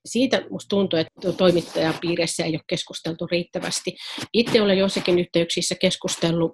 Siitä 0.07 0.41
minusta 0.41 0.69
tuntuu, 0.69 0.99
että 0.99 1.33
toimittajapiirissä 1.33 2.45
ei 2.45 2.51
ole 2.51 2.61
keskusteltu 2.67 3.27
riittävästi. 3.27 3.97
Itse 4.33 4.63
olen 4.63 4.79
jossakin 4.79 5.19
yhteyksissä 5.19 5.75
keskustellut 5.81 6.53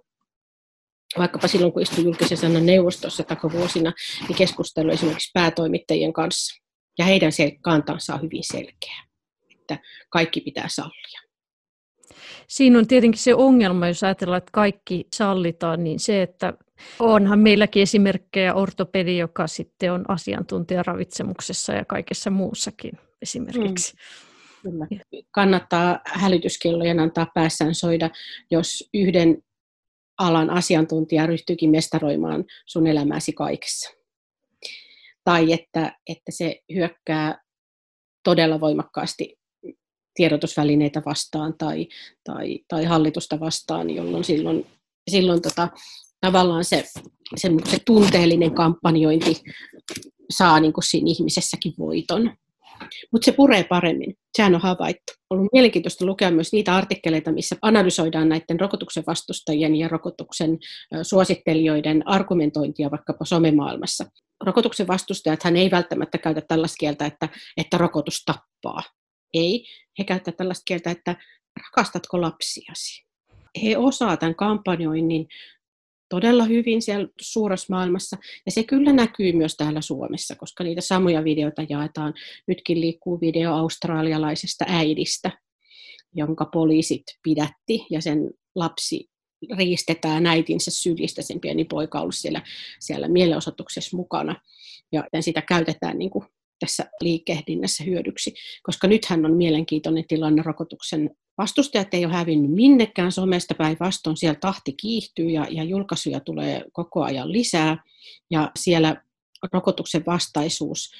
vaikkapa 1.19 1.49
silloin, 1.49 1.73
kun 1.73 1.83
istuin 1.83 2.05
julkisen 2.05 2.39
sanan 2.39 2.67
neuvostossa 2.67 3.23
takavuosina, 3.23 3.93
niin 4.29 4.37
keskustelu 4.37 4.91
esimerkiksi 4.91 5.31
päätoimittajien 5.35 6.13
kanssa. 6.13 6.62
Ja 6.99 7.05
heidän 7.05 7.33
se 7.33 7.53
kantansa 7.63 8.15
on 8.15 8.23
hyvin 8.23 8.45
selkeä, 8.45 9.05
että 9.51 9.79
kaikki 10.11 10.41
pitää 10.41 10.69
sallia. 10.69 11.21
Siinä 12.49 12.79
on 12.79 12.87
tietenkin 12.87 13.21
se 13.21 13.35
ongelma, 13.35 13.89
jos 13.89 14.05
ajatellaan, 14.05 14.39
että 14.39 14.53
kaikki 14.53 15.07
sallitaan, 15.15 15.85
niin 15.85 16.01
se, 16.01 16.23
että 16.23 16.53
onhan 16.99 17.39
meilläkin 17.39 17.83
esimerkkejä 17.83 18.55
ortopedi, 18.55 19.19
joka 19.19 19.47
sitten 19.47 19.93
on 19.93 20.05
asiantuntija 20.11 20.83
ravitsemuksessa 20.83 21.73
ja 21.73 21.85
kaikessa 21.85 22.31
muussakin 22.31 22.93
esimerkiksi. 23.23 23.93
Mm. 23.93 23.99
Kyllä. 24.71 24.87
Kannattaa 25.31 26.01
hälytyskellojen 26.05 27.01
antaa 27.01 27.27
päässään 27.35 27.75
soida, 27.75 28.11
jos 28.51 28.89
yhden 28.95 29.43
alan 30.19 30.51
asiantuntija 30.51 31.27
ryhtyykin 31.27 31.71
mestaroimaan 31.71 32.45
sun 32.67 32.87
elämäsi 32.87 33.33
kaikessa. 33.33 34.02
Tai 35.25 35.53
että, 35.53 35.99
että 36.07 36.33
se 36.33 36.61
hyökkää 36.75 37.43
todella 38.25 38.61
voimakkaasti 38.61 39.39
tiedotusvälineitä 40.15 41.03
vastaan 41.07 41.55
tai, 41.59 41.89
tai, 42.25 42.59
tai 42.69 42.85
hallitusta 42.85 43.41
vastaan, 43.41 43.91
jolloin 43.91 44.25
silloin, 44.25 44.67
silloin 45.11 45.43
tota, 45.43 45.69
tavallaan 46.21 46.65
se, 46.65 46.85
se, 47.37 47.51
se 47.71 47.79
tunteellinen 47.87 48.55
kampanjointi 48.55 49.43
saa 50.31 50.61
niin 50.61 50.73
kuin 50.73 50.85
siinä 50.85 51.11
ihmisessäkin 51.11 51.73
voiton. 51.79 52.37
Mutta 53.13 53.25
se 53.25 53.33
puree 53.33 53.65
paremmin. 53.65 54.15
Sehän 54.37 54.55
on 54.55 54.61
havaittu. 54.61 55.13
On 55.31 55.39
ollut 55.39 55.53
mielenkiintoista 55.53 56.07
lukea 56.07 56.31
myös 56.31 56.53
niitä 56.53 56.77
artikkeleita, 56.77 57.33
missä 57.33 57.57
analysoidaan 57.63 58.29
näiden 58.29 58.61
rokotuksen 58.61 59.05
vastustajien 59.07 59.77
ja 59.77 59.89
rokotuksen 59.89 60.59
suosittelijoiden 61.03 62.09
argumentointia 62.09 62.91
vaikkapa 62.91 63.25
somemaailmassa. 63.25 64.05
Rokotuksen 64.45 64.87
vastustajat 64.87 65.43
hän 65.43 65.57
ei 65.57 65.71
välttämättä 65.71 66.19
käytä 66.19 66.41
tällaista 66.49 66.77
kieltä, 66.81 67.07
että, 67.07 67.29
että 67.57 67.79
rokotus 67.79 68.25
tappaa. 68.25 68.83
Ei. 69.35 69.65
He 69.99 70.05
käyttävät 70.05 70.37
tällaista 70.37 70.63
kieltä, 70.65 70.91
että 70.91 71.17
rakastatko 71.63 72.21
lapsiasi. 72.21 73.07
He 73.63 73.79
osaavat 73.79 74.21
tämän 74.21 74.35
kampanjoinnin 74.35 75.27
todella 76.13 76.45
hyvin 76.45 76.83
siellä 76.83 77.09
suuressa 77.21 77.75
maailmassa. 77.75 78.17
Ja 78.47 78.53
se 78.53 78.63
kyllä 78.65 78.93
näkyy 78.93 79.33
myös 79.33 79.57
täällä 79.57 79.81
Suomessa, 79.81 80.37
koska 80.37 80.65
niitä 80.65 80.81
samoja 80.81 81.25
videoita 81.25 81.63
jaetaan. 81.69 82.15
Nytkin 82.49 82.81
liikkuu 82.81 83.21
video 83.21 83.53
australialaisesta 83.53 84.65
äidistä, 84.69 85.31
jonka 86.15 86.45
poliisit 86.45 87.03
pidätti 87.23 87.87
ja 87.91 88.01
sen 88.01 88.31
lapsi 88.55 89.09
riistetään 89.57 90.27
äitinsä 90.27 90.71
sylistä, 90.71 91.23
sen 91.23 91.41
pieni 91.41 91.65
poika 91.65 91.99
on 91.99 92.03
ollut 92.03 92.15
siellä, 92.15 92.43
siellä 92.81 93.09
mielenosoituksessa 93.09 93.97
mukana. 93.97 94.41
Ja 94.93 95.05
sitä 95.21 95.43
käytetään 95.43 95.99
niin 95.99 96.11
kuin 96.11 96.25
tässä 96.59 96.91
liikehdinnässä 97.01 97.85
hyödyksi, 97.85 98.35
koska 98.63 98.87
nythän 98.89 99.25
on 99.27 99.37
mielenkiintoinen 99.37 100.05
tilanne 100.09 100.43
rokotuksen 100.43 101.11
vastustajat 101.39 101.95
ei 101.95 102.05
ole 102.05 102.13
hävinnyt 102.13 102.51
minnekään 102.51 103.13
somesta 103.13 103.55
päinvastoin, 103.55 104.17
siellä 104.17 104.39
tahti 104.41 104.73
kiihtyy 104.73 105.31
ja, 105.31 105.47
ja 105.51 105.65
julkaisuja 105.65 106.21
tulee 106.21 106.65
koko 106.73 107.03
ajan 107.03 107.33
lisää 107.33 107.85
ja 108.31 108.51
siellä 108.59 109.03
rokotuksen 109.53 110.03
vastaisuus 110.07 110.93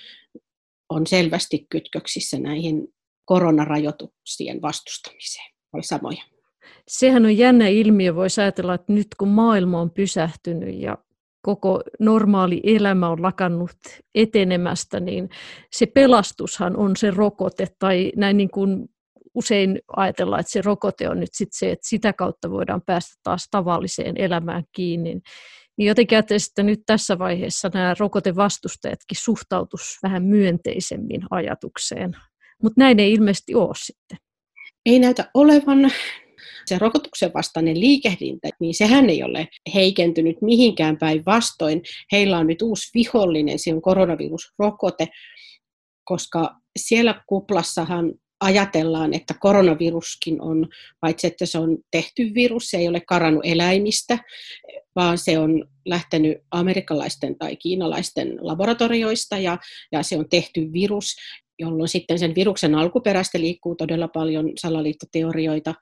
on 0.91 1.07
selvästi 1.07 1.67
kytköksissä 1.71 2.39
näihin 2.39 2.89
koronarajoituksien 3.25 4.63
vastustamiseen. 4.63 5.53
Oli 5.73 5.83
samoja. 5.83 6.23
Sehän 6.89 7.25
on 7.25 7.37
jännä 7.37 7.69
ilmiö, 7.69 8.15
voisi 8.15 8.41
ajatella, 8.41 8.75
että 8.75 8.93
nyt 8.93 9.07
kun 9.19 9.29
maailma 9.29 9.81
on 9.81 9.91
pysähtynyt 9.91 10.81
ja 10.81 10.99
koko 11.43 11.83
normaali 12.01 12.61
elämä 12.65 13.09
on 13.09 13.23
lakannut 13.23 13.77
etenemästä, 14.15 15.01
niin 15.01 15.29
se 15.73 15.87
pelastushan 15.87 16.77
on 16.77 16.97
se 16.97 17.11
rokote, 17.11 17.67
tai 17.79 18.13
näin 18.17 18.37
niin 18.37 18.51
kuin 18.51 18.89
usein 19.35 19.81
ajatellaan, 19.97 20.41
että 20.41 20.53
se 20.53 20.63
rokote 20.63 21.09
on 21.09 21.21
nyt 21.21 21.31
sit 21.33 21.49
se, 21.53 21.71
että 21.71 21.89
sitä 21.89 22.13
kautta 22.13 22.51
voidaan 22.51 22.83
päästä 22.87 23.15
taas 23.23 23.49
tavalliseen 23.51 24.17
elämään 24.17 24.65
kiinni. 24.73 25.21
Niin 25.77 25.89
jotenkin 25.89 26.17
ajattelisin, 26.17 26.51
että 26.51 26.63
nyt 26.63 26.81
tässä 26.87 27.19
vaiheessa 27.19 27.71
nämä 27.75 27.95
rokotevastustajatkin 27.99 29.19
suhtautus 29.21 29.99
vähän 30.03 30.23
myönteisemmin 30.23 31.23
ajatukseen. 31.31 32.17
Mutta 32.63 32.81
näin 32.81 33.01
ei 33.01 33.13
ilmeisesti 33.13 33.55
ole 33.55 33.75
sitten. 33.77 34.19
Ei 34.87 34.99
näytä 34.99 35.31
olevan. 35.35 35.91
se 36.67 36.79
rokotuksen 36.79 37.31
vastainen 37.35 37.81
liikehdintä, 37.81 38.49
niin 38.61 38.75
sehän 38.75 39.11
ei 39.11 39.23
ole 39.23 39.49
heikentynyt 39.75 40.37
mihinkään 40.43 40.99
päin 40.99 41.23
vastoin. 41.27 41.83
Heillä 42.13 42.39
on 42.39 42.47
nyt 42.47 42.63
uusi 42.63 42.91
vihollinen, 42.95 43.59
se 43.59 43.75
on 43.75 43.83
koronavirusrokote, 43.83 45.09
koska 46.05 46.57
siellä 46.77 47.23
kuplassahan 47.27 48.13
ajatellaan, 48.43 49.15
että 49.15 49.35
koronaviruskin 49.41 50.43
on, 50.43 50.69
paitsi 51.01 51.27
että 51.27 51.47
se 51.47 51.59
on 51.59 51.79
tehty 51.91 52.35
virus, 52.35 52.71
se 52.71 52.77
ei 52.77 52.89
ole 52.89 53.01
karannut 53.01 53.47
eläimistä, 53.47 54.19
vaan 54.97 55.19
se 55.19 55.39
on 55.39 55.65
lähtenyt 55.85 56.39
amerikkalaisten 56.51 57.39
tai 57.39 57.57
kiinalaisten 57.57 58.39
laboratorioista 58.41 59.39
ja, 59.39 59.59
ja 59.93 60.03
se 60.03 60.17
on 60.17 60.29
tehty 60.29 60.73
virus, 60.73 61.17
jolloin 61.59 61.89
sitten 61.89 62.19
sen 62.19 62.35
viruksen 62.35 62.75
alkuperäistä 62.75 63.41
liikkuu 63.41 63.75
todella 63.75 64.09
paljon 64.09 64.53
salaliittoteorioita, 64.61 65.75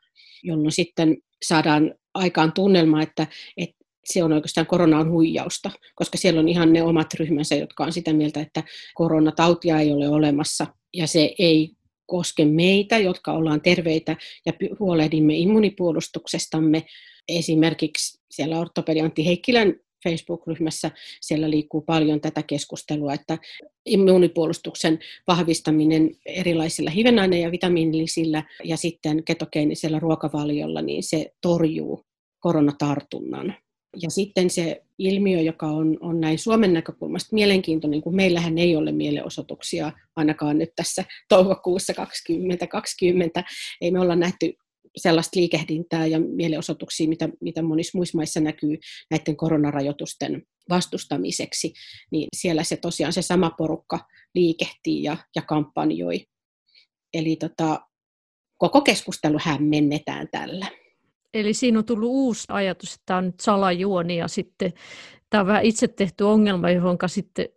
jolloin 0.43 0.73
sitten 0.73 1.17
saadaan 1.43 1.95
aikaan 2.15 2.53
tunnelma, 2.53 3.03
että, 3.03 3.27
että 3.57 3.77
se 4.05 4.25
on 4.25 4.33
oikeastaan 4.33 4.67
koronan 4.67 5.11
huijausta, 5.11 5.71
koska 5.95 6.19
siellä 6.19 6.41
on 6.41 6.49
ihan 6.49 6.73
ne 6.73 6.83
omat 6.83 7.15
ryhmänsä, 7.15 7.55
jotka 7.55 7.85
on 7.85 7.93
sitä 7.93 8.13
mieltä, 8.13 8.41
että 8.41 8.63
koronatautia 8.95 9.79
ei 9.79 9.93
ole 9.93 10.09
olemassa 10.09 10.67
ja 10.95 11.07
se 11.07 11.35
ei 11.39 11.73
koske 12.11 12.45
meitä, 12.45 12.99
jotka 12.99 13.33
ollaan 13.33 13.61
terveitä 13.61 14.17
ja 14.47 14.53
huolehdimme 14.81 15.37
immunipuolustuksestamme. 15.37 16.83
Esimerkiksi 17.29 18.21
siellä 18.31 18.59
ortopediantti 18.59 19.27
Heikkilän 19.27 19.75
Facebook-ryhmässä 20.05 20.91
siellä 21.21 21.51
liikkuu 21.51 21.81
paljon 21.81 22.21
tätä 22.21 22.43
keskustelua, 22.43 23.15
että 23.15 23.39
immunipuolustuksen 23.87 24.99
vahvistaminen 25.27 26.11
erilaisilla 26.27 26.91
hivenaine- 26.91 27.41
ja 27.41 27.51
vitamiinilisillä 27.51 28.43
ja 28.65 28.77
sitten 28.77 29.25
ketogeenisellä 29.25 29.99
ruokavaliolla, 29.99 30.83
niin 30.83 31.03
se 31.03 31.33
torjuu 31.41 32.05
koronatartunnan. 32.39 33.55
Ja 34.03 34.11
sitten 34.11 34.51
se 34.51 34.83
ilmiö, 34.99 35.41
joka 35.41 35.67
on, 35.67 35.97
on 36.01 36.21
näin 36.21 36.39
Suomen 36.39 36.73
näkökulmasta 36.73 37.35
mielenkiintoinen, 37.35 38.01
kun 38.01 38.17
meillähän 38.17 38.59
ei 38.59 38.77
ole 38.77 38.93
mielenosoituksia 38.93 39.93
ainakaan 40.17 40.59
nyt 40.59 40.71
tässä 40.77 41.05
toukokuussa 41.29 41.95
2020. 41.95 43.45
Ei 43.81 43.91
me 43.91 44.01
olla 44.01 44.17
nähty 44.17 44.53
sellaista 44.97 45.41
liikehdintää 45.41 46.07
ja 46.07 46.21
mielenosoituksia, 46.21 47.09
mitä, 47.09 47.29
mitä 47.41 47.63
monissa 47.63 47.99
muissa 47.99 48.19
maissa 48.19 48.41
näkyy 48.41 48.79
näiden 49.11 49.37
koronarajoitusten 49.37 50.43
vastustamiseksi, 50.69 51.73
niin 52.11 52.29
siellä 52.37 52.65
se 52.65 52.77
tosiaan 52.77 53.13
se 53.13 53.23
sama 53.23 53.51
porukka 53.51 53.99
liikehtii 54.35 55.03
ja, 55.03 55.17
ja 55.37 55.43
kampanjoi. 55.43 56.25
Eli 57.15 57.37
tota, 57.37 57.81
koko 58.59 58.81
keskustelu 58.81 59.39
hämmennetään 59.43 60.29
tällä. 60.33 60.67
Eli 61.35 61.55
siinä 61.55 61.79
on 61.79 61.85
tullut 61.85 62.11
uusi 62.11 62.45
ajatus, 62.49 62.95
että 62.95 63.03
tämä 63.07 63.19
on 63.19 63.27
nyt 63.27 63.41
salajuoni 63.41 64.17
ja 64.17 64.29
sitten 64.29 64.73
tämä 65.31 65.41
on 65.41 65.47
vähän 65.47 65.65
itse 65.65 65.89
tehty 65.89 66.25
ongelma, 66.25 66.71
johon 66.71 66.99
sitten 67.07 67.49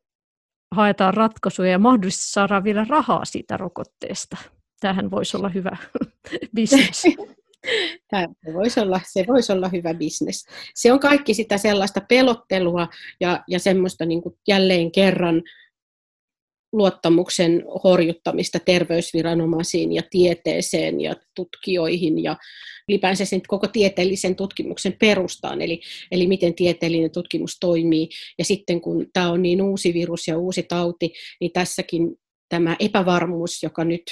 haetaan 0.75 1.13
ratkaisuja 1.13 1.71
ja 1.71 1.79
mahdollisesti 1.79 2.31
saadaan 2.31 2.63
vielä 2.63 2.85
rahaa 2.89 3.25
siitä 3.25 3.57
rokotteesta. 3.57 4.37
Tämähän 4.79 5.11
voisi 5.11 5.37
olla 5.37 5.49
hyvä 5.49 5.77
bisnes. 6.55 7.03
Tämä 8.09 8.27
voisi 8.53 8.79
olla, 8.79 9.01
se 9.07 9.25
voisi 9.27 9.51
olla 9.51 9.69
hyvä 9.69 9.93
bisnes. 9.93 10.45
Se 10.75 10.91
on 10.91 10.99
kaikki 10.99 11.33
sitä 11.33 11.57
sellaista 11.57 12.01
pelottelua 12.09 12.87
ja, 13.19 13.43
ja 13.47 13.59
semmoista 13.59 14.05
niin 14.05 14.21
kuin 14.21 14.35
jälleen 14.47 14.91
kerran 14.91 15.43
luottamuksen 16.73 17.63
horjuttamista 17.83 18.59
terveysviranomaisiin 18.59 19.93
ja 19.93 20.01
tieteeseen 20.09 21.01
ja 21.01 21.15
tutkijoihin 21.35 22.23
ja 22.23 22.37
ylipäänsä 22.89 23.25
sen 23.25 23.41
koko 23.47 23.67
tieteellisen 23.67 24.35
tutkimuksen 24.35 24.95
perustaan, 24.99 25.61
eli, 25.61 25.81
eli 26.11 26.27
miten 26.27 26.53
tieteellinen 26.53 27.11
tutkimus 27.11 27.57
toimii. 27.59 28.09
Ja 28.37 28.45
sitten 28.45 28.81
kun 28.81 29.05
tämä 29.13 29.31
on 29.31 29.41
niin 29.41 29.61
uusi 29.61 29.93
virus 29.93 30.27
ja 30.27 30.37
uusi 30.37 30.63
tauti, 30.63 31.13
niin 31.41 31.51
tässäkin 31.51 32.15
tämä 32.49 32.75
epävarmuus, 32.79 33.63
joka 33.63 33.83
nyt 33.83 34.03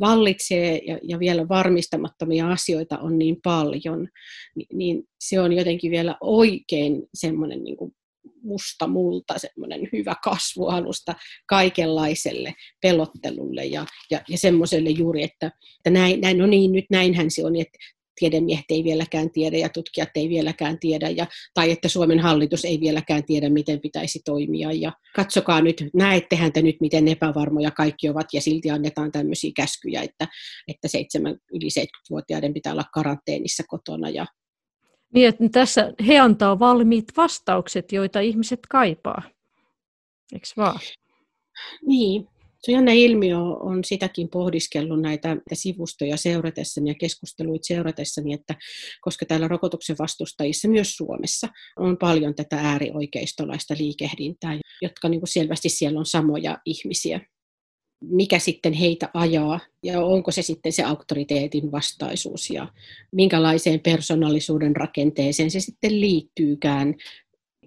vallitsee 0.00 0.80
ja, 0.86 0.98
ja 1.02 1.18
vielä 1.18 1.48
varmistamattomia 1.48 2.48
asioita 2.48 2.98
on 2.98 3.18
niin 3.18 3.36
paljon, 3.44 4.08
niin, 4.56 4.66
niin 4.72 5.04
se 5.20 5.40
on 5.40 5.52
jotenkin 5.52 5.90
vielä 5.90 6.16
oikein 6.20 7.02
semmoinen 7.14 7.64
niin 7.64 7.76
kuin 7.76 7.94
musta 8.44 8.86
multa, 8.86 9.38
semmoinen 9.38 9.88
hyvä 9.92 10.14
kasvualusta 10.24 11.14
kaikenlaiselle 11.46 12.54
pelottelulle 12.82 13.64
ja, 13.64 13.86
ja, 14.10 14.20
ja 14.28 14.38
semmoiselle 14.38 14.90
juuri, 14.90 15.22
että, 15.22 15.46
että 15.46 15.90
näin, 15.90 16.20
näin, 16.20 16.38
no 16.38 16.46
niin, 16.46 16.72
nyt 16.72 16.84
näinhän 16.90 17.30
se 17.30 17.46
on, 17.46 17.56
että 17.56 17.78
tiedemiehet 18.20 18.64
ei 18.68 18.84
vieläkään 18.84 19.30
tiedä 19.30 19.56
ja 19.56 19.68
tutkijat 19.68 20.08
ei 20.14 20.28
vieläkään 20.28 20.78
tiedä, 20.78 21.08
ja, 21.08 21.26
tai 21.54 21.70
että 21.70 21.88
Suomen 21.88 22.20
hallitus 22.20 22.64
ei 22.64 22.80
vieläkään 22.80 23.24
tiedä, 23.24 23.48
miten 23.48 23.80
pitäisi 23.80 24.20
toimia. 24.24 24.72
Ja 24.72 24.92
katsokaa 25.16 25.60
nyt, 25.60 25.84
näettehän 25.94 26.52
te 26.52 26.62
nyt, 26.62 26.76
miten 26.80 27.08
epävarmoja 27.08 27.70
kaikki 27.70 28.08
ovat, 28.08 28.26
ja 28.32 28.40
silti 28.40 28.70
annetaan 28.70 29.12
tämmöisiä 29.12 29.50
käskyjä, 29.56 30.02
että, 30.02 30.28
että 30.68 30.88
7, 30.88 31.36
yli 31.52 31.68
70-vuotiaiden 31.80 32.54
pitää 32.54 32.72
olla 32.72 32.84
karanteenissa 32.94 33.62
kotona 33.68 34.10
ja 34.10 34.26
niin, 35.14 35.28
että 35.28 35.48
tässä 35.52 35.92
he 36.06 36.18
antaa 36.18 36.58
valmiit 36.58 37.04
vastaukset, 37.16 37.92
joita 37.92 38.20
ihmiset 38.20 38.60
kaipaa. 38.68 39.22
Eikö 40.32 40.46
vaan? 40.56 40.80
Niin. 41.86 42.28
Se 42.62 42.72
jännä 42.72 42.92
ilmiö 42.92 43.38
on 43.38 43.84
sitäkin 43.84 44.28
pohdiskellut 44.28 45.00
näitä 45.00 45.36
sivustoja 45.52 46.16
seuratessani 46.16 46.90
ja 46.90 46.94
keskusteluita 46.94 47.66
seuratessani, 47.66 48.32
että 48.32 48.54
koska 49.00 49.26
täällä 49.26 49.48
rokotuksen 49.48 49.96
vastustajissa 49.98 50.68
myös 50.68 50.96
Suomessa 50.96 51.48
on 51.76 51.98
paljon 51.98 52.34
tätä 52.34 52.56
äärioikeistolaista 52.60 53.74
liikehdintää, 53.78 54.58
jotka 54.82 55.08
niin 55.08 55.20
kuin 55.20 55.28
selvästi 55.28 55.68
siellä 55.68 55.98
on 55.98 56.06
samoja 56.06 56.58
ihmisiä 56.64 57.20
mikä 58.00 58.38
sitten 58.38 58.72
heitä 58.72 59.10
ajaa 59.14 59.60
ja 59.82 60.00
onko 60.00 60.30
se 60.30 60.42
sitten 60.42 60.72
se 60.72 60.82
auktoriteetin 60.82 61.72
vastaisuus 61.72 62.50
ja 62.50 62.68
minkälaiseen 63.12 63.80
persoonallisuuden 63.80 64.76
rakenteeseen 64.76 65.50
se 65.50 65.60
sitten 65.60 66.00
liittyykään. 66.00 66.94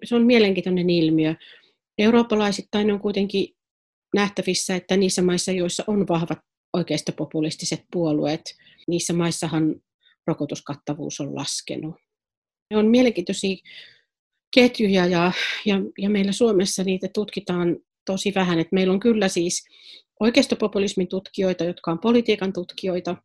Se 0.04 0.16
on 0.16 0.26
mielenkiintoinen 0.26 0.90
ilmiö. 0.90 1.36
Eurooppalaisittain 1.98 2.92
on 2.92 3.00
kuitenkin 3.00 3.56
nähtävissä, 4.16 4.76
että 4.76 4.98
niissä 4.98 5.22
maissa, 5.22 5.52
joissa 5.52 5.84
on 5.88 6.08
vahvat 6.08 6.40
oikeistopopulistiset 6.74 7.84
puolueet, 7.92 8.56
niissä 8.88 9.13
maissahan 9.13 9.76
rokotuskattavuus 10.28 11.20
on 11.20 11.36
laskenut. 11.36 11.96
Ne 12.72 12.78
on 12.78 12.88
mielenkiintoisia 12.88 13.56
ketjuja 14.56 15.06
ja, 15.06 15.32
ja, 15.66 15.76
ja 15.98 16.10
meillä 16.10 16.32
Suomessa 16.32 16.84
niitä 16.84 17.08
tutkitaan 17.13 17.78
tosi 18.08 18.32
vähän. 18.36 18.60
Et 18.60 18.72
meillä 18.72 18.93
on 18.93 19.00
kyllä 19.00 19.28
siis 19.28 19.63
oikeistopopulismin 20.20 21.08
tutkijoita, 21.08 21.63
jotka 21.63 21.91
on 21.91 22.00
politiikan 22.00 22.54
tutkijoita. 22.54 23.15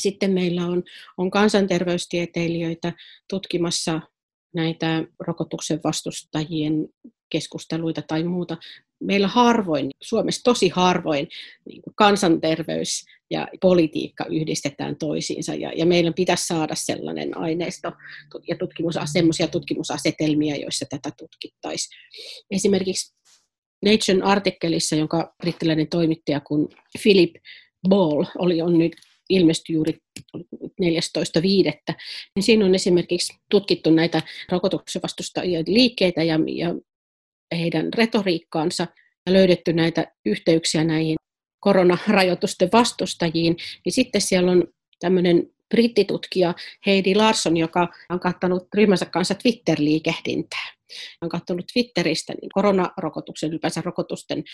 Sitten 0.00 0.30
meillä 0.30 0.66
on, 0.66 0.82
on 1.18 1.30
kansanterveystieteilijöitä 1.30 2.92
tutkimassa 3.30 4.00
näitä 4.54 5.04
rokotuksen 5.18 5.80
vastustajien 5.84 6.88
keskusteluita 7.30 8.02
tai 8.02 8.24
muuta. 8.24 8.56
Meillä 9.00 9.28
harvoin, 9.28 9.90
Suomessa 10.02 10.42
tosi 10.44 10.68
harvoin, 10.68 11.28
niin 11.66 11.82
kansanterveys 11.94 13.04
ja 13.30 13.48
politiikka 13.60 14.24
yhdistetään 14.24 14.96
toisiinsa. 14.96 15.54
Ja, 15.54 15.72
ja 15.76 15.86
meillä 15.86 16.12
pitäisi 16.12 16.46
saada 16.46 16.74
sellainen 16.74 17.36
aineisto 17.36 17.92
ja 18.48 18.56
tutkimus, 18.56 18.94
sellaisia 19.12 19.48
tutkimusasetelmia, 19.48 20.56
joissa 20.56 20.86
tätä 20.90 21.10
tutkittaisiin. 21.18 22.00
Esimerkiksi 22.50 23.14
Nation 23.84 24.22
artikkelissa, 24.22 24.96
jonka 24.96 25.34
brittiläinen 25.42 25.88
toimittaja 25.88 26.40
kun 26.40 26.68
Philip 27.02 27.34
Ball 27.88 28.24
oli, 28.38 28.62
on 28.62 28.78
nyt 28.78 28.96
ilmestyi 29.28 29.74
juuri 29.74 29.98
14.5. 30.36 31.94
Niin 32.36 32.42
siinä 32.42 32.64
on 32.64 32.74
esimerkiksi 32.74 33.32
tutkittu 33.50 33.90
näitä 33.90 34.22
rokotuksen 34.48 35.02
vastustajien 35.02 35.64
liikkeitä 35.66 36.22
ja, 36.22 36.38
ja 36.46 36.74
heidän 37.58 37.92
retoriikkaansa 37.94 38.86
ja 39.26 39.32
löydetty 39.32 39.72
näitä 39.72 40.12
yhteyksiä 40.26 40.84
näihin 40.84 41.16
koronarajoitusten 41.60 42.68
vastustajiin, 42.72 43.56
niin 43.84 43.92
sitten 43.92 44.20
siellä 44.20 44.52
on 44.52 44.64
tämmöinen 45.00 45.50
brittitutkija 45.70 46.54
Heidi 46.86 47.14
Larson, 47.14 47.56
joka 47.56 47.88
on 48.08 48.20
kattanut 48.20 48.68
ryhmänsä 48.74 49.06
kanssa 49.06 49.34
Twitter-liikehdintää. 49.34 50.72
On 51.20 51.28
katsonut 51.28 51.64
Twitteristä 51.72 52.32
niin 52.40 52.50
koronarokotuksen, 52.54 53.50
ylipäänsä 53.50 53.82
rokotusten 53.84 54.44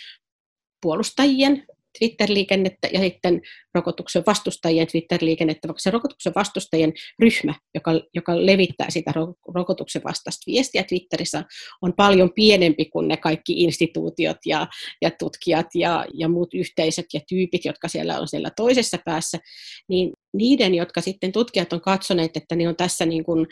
puolustajien 0.83 1.67
Twitter-liikennettä 1.99 2.89
ja 2.93 3.01
sitten 3.01 3.41
rokotuksen 3.75 4.23
vastustajien 4.27 4.87
Twitter-liikennettä, 4.87 5.69
vaikka 5.69 5.81
se 5.81 5.91
rokotuksen 5.91 6.33
vastustajien 6.35 6.93
ryhmä, 7.19 7.55
joka, 7.75 7.91
joka 8.15 8.47
levittää 8.47 8.91
sitä 8.91 9.13
rokotuksen 9.55 10.03
vastaista 10.05 10.43
viestiä 10.47 10.83
Twitterissä, 10.83 11.45
on 11.83 11.93
paljon 11.97 12.31
pienempi 12.35 12.85
kuin 12.85 13.09
ne 13.09 13.17
kaikki 13.17 13.63
instituutiot 13.63 14.39
ja, 14.47 14.67
ja 15.03 15.11
tutkijat 15.11 15.67
ja, 15.75 16.07
ja 16.15 16.29
muut 16.29 16.55
yhteisöt 16.55 17.07
ja 17.15 17.21
tyypit, 17.29 17.65
jotka 17.65 17.89
siellä 17.89 18.21
on 18.21 18.29
siellä 18.29 18.51
toisessa 18.57 18.99
päässä, 19.05 19.39
niin 19.89 20.13
niiden, 20.35 20.75
jotka 20.75 21.01
sitten 21.01 21.33
tutkijat 21.33 21.73
on 21.73 21.81
katsoneet, 21.81 22.37
että 22.37 22.57
ne 22.57 22.69
on 22.69 22.77
tässä 22.77 23.07
niin 23.07 23.25
kuin 23.25 23.47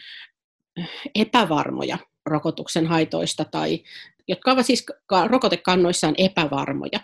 epävarmoja 1.14 1.98
rokotuksen 2.26 2.86
haitoista 2.86 3.44
tai 3.44 3.80
jotka 4.28 4.52
ovat 4.52 4.66
siis 4.66 4.86
rokotekannoissaan 5.26 6.14
epävarmoja, 6.18 7.00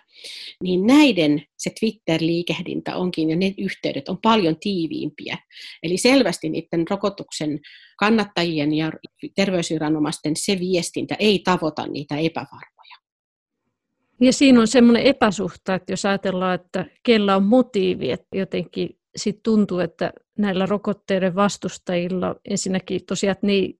niin 0.63 0.87
näiden 0.87 1.43
se 1.59 1.71
Twitter-liikehdintä 1.81 2.97
onkin 2.97 3.31
ja 3.31 3.37
ne 3.37 3.55
yhteydet 3.59 4.09
on 4.09 4.19
paljon 4.23 4.57
tiiviimpiä. 4.61 5.39
Eli 5.83 5.97
selvästi 5.97 6.49
niiden 6.49 6.85
rokotuksen 6.91 7.61
kannattajien 7.99 8.75
ja 8.75 8.93
terveysviranomaisten 9.37 10.37
se 10.37 10.59
viestintä 10.59 11.17
ei 11.19 11.39
tavoita 11.39 11.87
niitä 11.87 12.17
epävarmoja. 12.17 12.97
Ja 14.21 14.33
siinä 14.33 14.61
on 14.61 14.69
semmoinen 14.69 15.03
epäsuhta, 15.03 15.75
että 15.75 15.93
jos 15.93 16.05
ajatellaan, 16.05 16.55
että 16.55 16.87
kellä 17.03 17.37
on 17.37 17.43
motiivi, 17.43 18.11
että 18.11 18.39
jotenkin 18.39 18.99
sit 19.17 19.43
tuntuu, 19.43 19.79
että 19.79 20.13
näillä 20.39 20.67
rokotteiden 20.67 21.35
vastustajilla 21.35 22.37
ensinnäkin 22.51 23.07
tosiaan, 23.07 23.33
että 23.33 23.47
ne 23.47 23.53
ei 23.53 23.80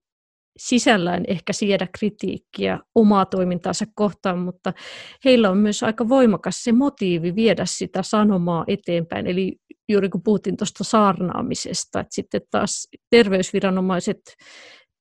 sisällään 0.61 1.25
ehkä 1.29 1.53
siedä 1.53 1.89
kritiikkiä 1.99 2.79
omaa 2.95 3.27
toimintaansa 3.27 3.85
kohtaan, 3.95 4.39
mutta 4.39 4.73
heillä 5.25 5.51
on 5.51 5.57
myös 5.59 5.83
aika 5.83 6.09
voimakas 6.09 6.65
se 6.65 6.73
motiivi 6.73 7.35
viedä 7.35 7.67
sitä 7.67 8.03
sanomaa 8.03 8.65
eteenpäin. 8.69 9.27
Eli 9.27 9.57
juuri 9.89 10.09
kun 10.09 10.23
puhuttiin 10.23 10.57
tuosta 10.57 10.85
saarnaamisesta, 10.85 12.01
että 12.01 12.15
sitten 12.15 12.41
taas 12.51 12.89
terveysviranomaiset 13.11 14.21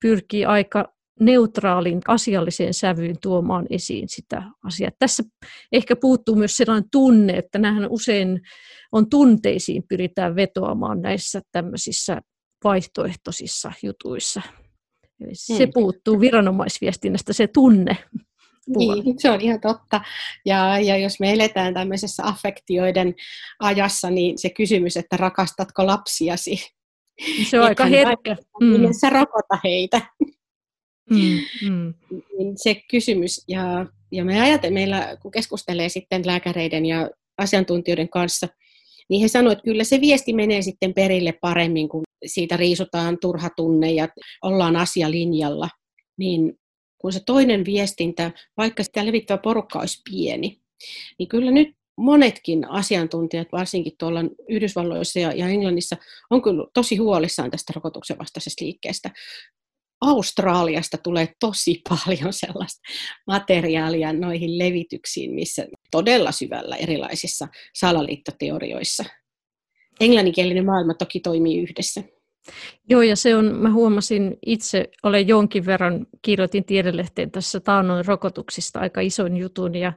pyrkii 0.02 0.46
aika 0.46 0.86
neutraalin 1.20 2.02
asialliseen 2.08 2.74
sävyyn 2.74 3.16
tuomaan 3.22 3.66
esiin 3.70 4.10
sitä 4.10 4.44
asiaa. 4.64 4.92
Tässä 5.00 5.24
ehkä 5.72 5.96
puuttuu 5.96 6.36
myös 6.36 6.58
sellainen 6.58 6.90
tunne, 6.92 7.34
että 7.34 7.60
nämähän 7.60 7.90
usein 7.90 8.42
on 8.92 9.10
tunteisiin 9.10 9.84
pyritään 9.90 10.36
vetoamaan 10.36 11.02
näissä 11.02 11.42
tämmöisissä 11.52 12.22
vaihtoehtoisissa 12.64 13.72
jutuissa. 13.84 14.42
Eli 15.22 15.32
se 15.34 15.66
mm. 15.66 15.72
puuttuu 15.74 16.20
viranomaisviestinnästä, 16.20 17.34
se 17.34 17.48
tunne. 17.48 17.98
Niin, 18.78 19.20
se 19.20 19.30
on 19.30 19.42
ihan 19.42 19.62
totta. 19.62 20.02
Ja, 20.46 20.80
ja 20.80 20.98
jos 20.98 21.20
me 21.20 21.34
eletään 21.34 21.74
tämmöisessä 21.74 22.24
affektioiden 22.26 23.16
ajassa, 23.60 24.10
niin 24.10 24.38
se 24.38 24.50
kysymys, 24.50 24.98
että 24.98 25.18
rakastatko 25.18 25.86
lapsiasi? 25.86 26.56
Se 27.50 27.60
on 27.60 27.66
aika 27.66 27.86
herkkä. 27.86 28.38
Mm. 28.62 28.82
Niin 28.82 28.94
sä 28.94 29.10
rokota 29.10 29.60
heitä. 29.64 30.02
Mm, 31.10 31.40
mm. 31.70 31.94
Niin 32.38 32.54
se 32.56 32.76
kysymys, 32.92 33.44
ja, 33.48 33.86
ja 34.12 34.26
me 34.26 34.42
ajattelemme, 34.42 34.80
meillä 34.80 35.18
kun 35.22 35.32
keskustelee 35.32 35.90
sitten 35.90 36.26
lääkäreiden 36.26 36.86
ja 36.86 37.10
asiantuntijoiden 37.38 38.10
kanssa, 38.10 38.48
niin 39.10 39.22
he 39.22 39.28
sanoivat, 39.28 39.58
että 39.58 39.66
kyllä 39.66 39.84
se 39.84 40.02
viesti 40.02 40.34
menee 40.34 40.62
sitten 40.62 40.94
perille 40.94 41.32
paremmin, 41.32 41.90
kun 41.90 42.04
siitä 42.26 42.58
riisutaan 42.58 43.18
turha 43.22 43.50
tunne 43.50 43.92
ja 43.92 44.08
ollaan 44.44 44.76
asialinjalla, 44.76 45.70
niin 46.18 46.60
kun 46.98 47.14
se 47.14 47.20
toinen 47.26 47.66
viestintä, 47.66 48.32
vaikka 48.58 48.84
sitä 48.84 49.06
levittävä 49.06 49.38
porukka 49.38 49.80
olisi 49.80 50.02
pieni, 50.12 50.62
niin 51.20 51.30
kyllä 51.30 51.52
nyt 51.52 51.68
monetkin 51.98 52.70
asiantuntijat, 52.70 53.48
varsinkin 53.52 53.94
tuolla 54.00 54.20
Yhdysvalloissa 54.50 55.20
ja, 55.20 55.48
Englannissa, 55.48 55.96
on 56.30 56.42
kyllä 56.42 56.68
tosi 56.74 56.98
huolissaan 56.98 57.52
tästä 57.52 57.74
rokotuksen 57.76 58.18
vastaisesta 58.18 58.66
liikkeestä. 58.66 59.10
Australiasta 60.02 60.98
tulee 60.98 61.28
tosi 61.40 61.82
paljon 61.90 62.34
sellaista 62.34 62.82
materiaalia 63.28 64.14
noihin 64.14 64.58
levityksiin, 64.58 65.32
missä 65.36 65.68
todella 65.92 66.32
syvällä 66.32 66.76
erilaisissa 66.76 67.48
salaliittoteorioissa. 67.76 69.06
Englanninkielinen 70.00 70.66
maailma 70.66 70.94
toki 70.94 71.20
toimii 71.20 71.62
yhdessä. 71.62 72.04
Joo, 72.90 73.02
ja 73.02 73.16
se 73.16 73.36
on, 73.36 73.46
mä 73.46 73.72
huomasin 73.72 74.38
itse, 74.46 74.90
olen 75.04 75.28
jonkin 75.28 75.66
verran, 75.66 76.08
kirjoitin 76.22 76.66
tiedelehteen 76.66 77.32
tässä 77.32 77.60
taannoin 77.60 78.06
rokotuksista 78.06 78.80
aika 78.80 79.02
ison 79.02 79.38
jutun, 79.38 79.76
ja 79.76 79.94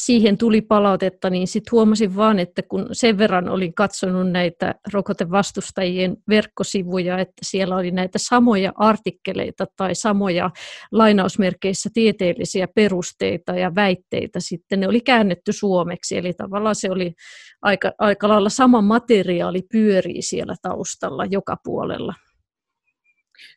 siihen 0.00 0.38
tuli 0.38 0.60
palautetta, 0.60 1.30
niin 1.30 1.46
sitten 1.46 1.72
huomasin 1.72 2.16
vaan, 2.16 2.38
että 2.38 2.62
kun 2.62 2.88
sen 2.92 3.18
verran 3.18 3.48
olin 3.48 3.74
katsonut 3.74 4.30
näitä 4.30 4.74
rokotevastustajien 4.92 6.16
verkkosivuja, 6.28 7.18
että 7.18 7.42
siellä 7.42 7.76
oli 7.76 7.90
näitä 7.90 8.18
samoja 8.18 8.72
artikkeleita 8.76 9.66
tai 9.76 9.94
samoja 9.94 10.50
lainausmerkeissä 10.92 11.90
tieteellisiä 11.94 12.68
perusteita 12.74 13.52
ja 13.52 13.74
väitteitä 13.74 14.40
sitten, 14.40 14.80
ne 14.80 14.88
oli 14.88 15.00
käännetty 15.00 15.52
suomeksi, 15.52 16.16
eli 16.16 16.32
tavallaan 16.32 16.74
se 16.74 16.90
oli 16.90 17.14
aika, 17.62 17.92
aika 17.98 18.28
lailla 18.28 18.48
sama 18.48 18.82
materiaali 18.82 19.62
pyörii 19.72 20.22
siellä 20.22 20.54
taustalla 20.62 21.24
joka 21.24 21.56
puolella. 21.64 22.14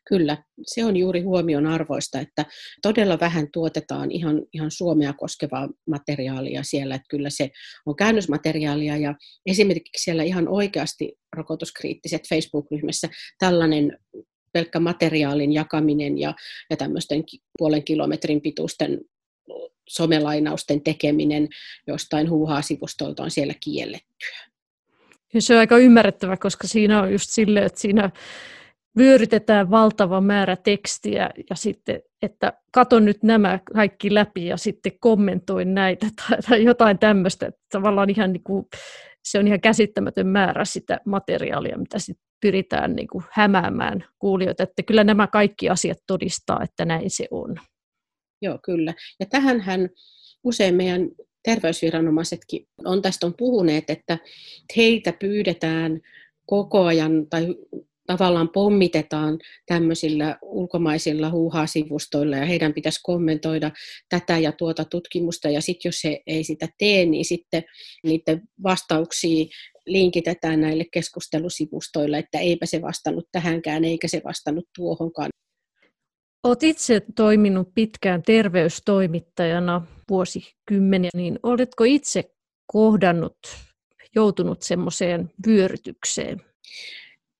Kyllä, 0.09 0.37
se 0.61 0.85
on 0.85 0.97
juuri 0.97 1.21
huomion 1.21 1.67
arvoista, 1.67 2.19
että 2.19 2.45
todella 2.81 3.19
vähän 3.19 3.47
tuotetaan 3.53 4.11
ihan, 4.11 4.41
ihan 4.53 4.71
Suomea 4.71 5.13
koskevaa 5.13 5.69
materiaalia 5.87 6.63
siellä, 6.63 6.95
että 6.95 7.05
kyllä 7.09 7.29
se 7.29 7.49
on 7.85 7.95
käännösmateriaalia 7.95 8.97
ja 8.97 9.15
esimerkiksi 9.45 10.03
siellä 10.03 10.23
ihan 10.23 10.47
oikeasti 10.47 11.17
rokotuskriittiset 11.35 12.21
Facebook-ryhmässä 12.29 13.09
tällainen 13.39 13.97
pelkkä 14.53 14.79
materiaalin 14.79 15.53
jakaminen 15.53 16.17
ja, 16.17 16.33
ja 16.69 16.77
tämmöisten 16.77 17.23
puolen 17.57 17.83
kilometrin 17.83 18.41
pituisten 18.41 19.01
somelainausten 19.89 20.81
tekeminen 20.81 21.47
jostain 21.87 22.29
huuhaa-sivustolta 22.29 23.23
on 23.23 23.31
siellä 23.31 23.53
kiellettyä. 23.63 24.37
Ja 25.33 25.41
se 25.41 25.53
on 25.53 25.59
aika 25.59 25.77
ymmärrettävä, 25.77 26.37
koska 26.37 26.67
siinä 26.67 27.01
on 27.01 27.11
just 27.11 27.29
silleen, 27.29 27.65
että 27.65 27.79
siinä 27.79 28.11
vyörytetään 28.97 29.71
valtava 29.71 30.21
määrä 30.21 30.55
tekstiä 30.55 31.29
ja 31.49 31.55
sitten, 31.55 32.01
että 32.21 32.53
kato 32.71 32.99
nyt 32.99 33.23
nämä 33.23 33.59
kaikki 33.73 34.13
läpi 34.13 34.45
ja 34.45 34.57
sitten 34.57 34.91
kommentoin 34.99 35.73
näitä 35.73 36.07
tai, 36.29 36.37
tai 36.49 36.63
jotain 36.63 36.99
tämmöistä. 36.99 37.51
Tavallaan 37.71 38.09
ihan 38.09 38.33
niin 38.33 38.43
kuin, 38.43 38.65
se 39.23 39.39
on 39.39 39.47
ihan 39.47 39.61
käsittämätön 39.61 40.27
määrä 40.27 40.65
sitä 40.65 40.99
materiaalia, 41.05 41.77
mitä 41.77 41.99
sitten 41.99 42.25
pyritään 42.41 42.95
niin 42.95 43.07
kuin 43.07 43.23
hämäämään 43.31 44.05
kuulijoita. 44.19 44.63
Että 44.63 44.83
kyllä 44.83 45.03
nämä 45.03 45.27
kaikki 45.27 45.69
asiat 45.69 45.97
todistaa, 46.07 46.63
että 46.63 46.85
näin 46.85 47.09
se 47.09 47.27
on. 47.31 47.55
Joo, 48.41 48.59
kyllä. 48.63 48.93
Ja 49.19 49.25
tähänhän 49.25 49.89
usein 50.43 50.75
meidän 50.75 51.09
terveysviranomaisetkin 51.43 52.67
on 52.85 53.01
tästä 53.01 53.25
on 53.25 53.33
puhuneet, 53.37 53.89
että 53.89 54.17
heitä 54.77 55.13
pyydetään 55.13 55.99
koko 56.45 56.85
ajan 56.85 57.27
tai 57.29 57.55
tavallaan 58.09 58.49
pommitetaan 58.49 59.39
tämmöisillä 59.65 60.37
ulkomaisilla 60.41 61.29
huuhaa-sivustoilla 61.29 62.37
ja 62.37 62.45
heidän 62.45 62.73
pitäisi 62.73 62.99
kommentoida 63.03 63.71
tätä 64.09 64.37
ja 64.37 64.51
tuota 64.51 64.85
tutkimusta 64.85 65.49
ja 65.49 65.61
sitten 65.61 65.89
jos 65.89 66.03
he 66.03 66.21
ei 66.27 66.43
sitä 66.43 66.67
tee, 66.77 67.05
niin 67.05 67.25
sitten 67.25 67.63
niiden 68.03 68.41
vastauksia 68.63 69.45
linkitetään 69.85 70.61
näille 70.61 70.85
keskustelusivustoille, 70.91 72.17
että 72.17 72.39
eipä 72.39 72.65
se 72.65 72.81
vastannut 72.81 73.27
tähänkään 73.31 73.85
eikä 73.85 74.07
se 74.07 74.21
vastannut 74.25 74.65
tuohonkaan. 74.75 75.29
Olet 76.43 76.63
itse 76.63 77.01
toiminut 77.15 77.73
pitkään 77.75 78.23
terveystoimittajana 78.23 79.85
vuosikymmeniä, 80.09 81.09
niin 81.13 81.39
oletko 81.43 81.83
itse 81.83 82.23
kohdannut, 82.67 83.37
joutunut 84.15 84.61
semmoiseen 84.61 85.31
vyörytykseen? 85.47 86.41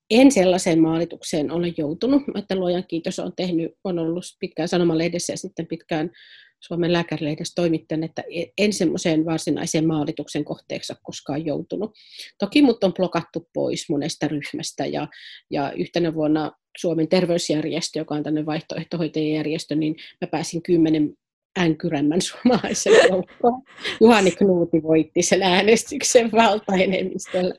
En 0.10 0.32
sellaiseen 0.32 0.82
maalitukseen 0.82 1.52
ole 1.52 1.74
joutunut, 1.78 2.24
että 2.38 2.56
luojan 2.56 2.84
kiitos 2.88 3.20
on 3.20 3.34
tehnyt, 3.36 3.72
on 3.84 4.00
ollut 4.00 4.24
pitkään 4.40 4.68
sanomalehdessä 4.68 5.34
ja 5.34 5.38
sitten 5.38 5.68
pitkään 5.68 6.12
Suomen 6.60 6.94
lääkärilehdessä 6.94 7.54
toimittajan, 7.56 8.04
että 8.04 8.24
en 8.58 8.74
semmoiseen 8.74 9.26
varsinaiseen 9.26 9.88
maalituksen 9.88 10.46
kohteeksi 10.46 10.94
ole 10.94 11.00
koskaan 11.04 11.46
joutunut. 11.46 11.92
Toki 12.40 12.62
mut 12.62 12.84
on 12.84 12.94
blokattu 12.94 13.50
pois 13.54 13.90
monesta 13.90 14.28
ryhmästä 14.28 14.86
ja, 14.86 15.08
ja 15.52 15.72
yhtenä 15.72 16.14
vuonna 16.14 16.52
Suomen 16.78 17.08
terveysjärjestö, 17.08 18.00
joka 18.00 18.16
on 18.16 18.24
tämmöinen 18.24 18.46
vaihtoehtohoitajajärjestö, 18.46 19.76
niin 19.76 19.96
mä 20.22 20.28
pääsin 20.28 20.64
kymmenen 20.64 21.14
änkyrämmän 21.60 22.22
suomalaisen 22.22 22.94
joukkoon. 23.10 23.62
Juhani 24.02 24.32
Knuuti 24.32 24.84
voitti 24.84 25.22
sen 25.22 25.44
äänestyksen 25.44 26.32
valtaenemmistöllä 26.32 27.56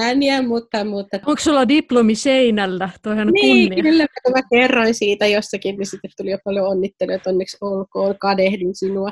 ääniä, 0.00 0.42
mutta... 0.42 0.84
mutta... 0.84 1.16
Onko 1.26 1.40
sulla 1.40 1.68
diplomi 1.68 2.14
seinällä? 2.14 2.90
Toihan 3.02 3.28
niin, 3.28 3.68
kunnia. 3.68 3.82
kyllä, 3.82 4.06
mä 4.34 4.42
kerroin 4.52 4.94
siitä 4.94 5.26
jossakin, 5.26 5.76
niin 5.76 5.86
sitten 5.86 6.10
tuli 6.16 6.30
jo 6.30 6.38
paljon 6.44 6.68
onnitteluja, 6.68 7.16
että 7.16 7.30
onneksi 7.30 7.56
olkoon, 7.60 8.18
kadehdin 8.18 8.74
sinua. 8.74 9.10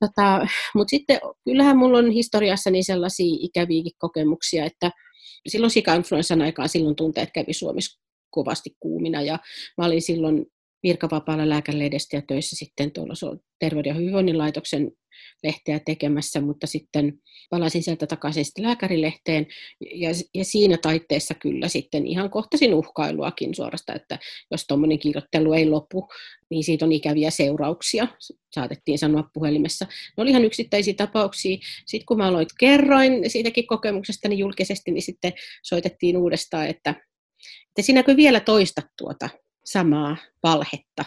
Tota, 0.00 0.46
Mutta 0.74 0.90
sitten 0.90 1.20
kyllähän 1.44 1.76
mulla 1.76 1.98
on 1.98 2.10
historiassani 2.10 2.82
sellaisia 2.82 3.36
ikäviäkin 3.40 3.92
kokemuksia, 3.98 4.64
että 4.64 4.90
silloin 5.48 5.70
sika-influenssan 5.70 6.42
aikaan 6.42 6.68
silloin 6.68 6.96
tunteet 6.96 7.30
kävi 7.34 7.52
Suomessa 7.52 8.02
kovasti 8.30 8.70
kuumina 8.80 9.22
ja 9.22 9.38
mä 9.78 9.86
olin 9.86 10.02
silloin 10.02 10.46
virkavapaalla 10.82 11.48
lääkälehdestä 11.48 12.16
ja 12.16 12.22
töissä 12.28 12.56
sitten 12.56 12.92
tuolla 12.92 13.38
Terveyden 13.58 13.90
ja 13.90 13.94
hyvinvoinnin 13.94 14.38
laitoksen 14.38 14.92
lehteä 15.42 15.80
tekemässä, 15.86 16.40
mutta 16.40 16.66
sitten 16.66 17.18
palasin 17.50 17.82
sieltä 17.82 18.06
takaisin 18.06 18.44
sitten 18.44 18.64
lääkärilehteen 18.64 19.46
ja, 19.94 20.10
ja 20.34 20.44
siinä 20.44 20.78
taitteessa 20.82 21.34
kyllä 21.34 21.68
sitten 21.68 22.06
ihan 22.06 22.30
kohtasin 22.30 22.74
uhkailuakin 22.74 23.54
suorasta, 23.54 23.94
että 23.94 24.18
jos 24.50 24.64
tuommoinen 24.66 24.98
kirjoittelu 24.98 25.52
ei 25.52 25.68
lopu, 25.68 26.08
niin 26.50 26.64
siitä 26.64 26.84
on 26.84 26.92
ikäviä 26.92 27.30
seurauksia, 27.30 28.08
saatettiin 28.54 28.98
sanoa 28.98 29.30
puhelimessa. 29.32 29.86
Ne 30.16 30.22
oli 30.22 30.30
ihan 30.30 30.44
yksittäisiä 30.44 30.94
tapauksia. 30.94 31.58
Sitten 31.86 32.06
kun 32.06 32.18
mä 32.18 32.28
aloin 32.28 32.46
kerroin 32.60 33.30
siitäkin 33.30 33.66
kokemuksestani 33.66 34.38
julkisesti, 34.38 34.90
niin 34.90 35.02
sitten 35.02 35.32
soitettiin 35.62 36.16
uudestaan, 36.16 36.66
että, 36.66 36.90
että 37.68 37.82
sinäkö 37.82 38.16
vielä 38.16 38.40
toistat 38.40 38.86
tuota 38.98 39.28
samaa 39.64 40.16
valhetta. 40.42 41.04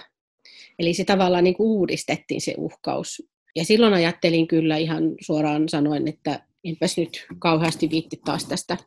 Eli 0.79 0.93
se 0.93 1.03
tavallaan 1.03 1.43
niin 1.43 1.55
kuin 1.55 1.67
uudistettiin 1.67 2.41
se 2.41 2.53
uhkaus. 2.57 3.23
Ja 3.55 3.65
silloin 3.65 3.93
ajattelin 3.93 4.47
kyllä 4.47 4.77
ihan 4.77 5.03
suoraan 5.21 5.69
sanoen, 5.69 6.07
että 6.07 6.47
enpäs 6.63 6.97
nyt 6.97 7.25
kauheasti 7.39 7.89
viitti 7.89 8.19
taas 8.25 8.45
tästä, 8.45 8.77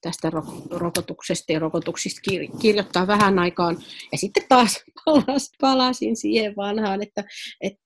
tästä 0.00 0.30
rokotuksesta 0.70 1.52
ja 1.52 1.58
rokotuksista 1.58 2.20
kirjoittaa 2.60 3.06
vähän 3.06 3.38
aikaan. 3.38 3.78
Ja 4.12 4.18
sitten 4.18 4.42
taas 4.48 4.84
palas, 5.04 5.50
palasin 5.60 6.16
siihen 6.16 6.56
vanhaan, 6.56 7.02
että, 7.02 7.24
että, 7.60 7.80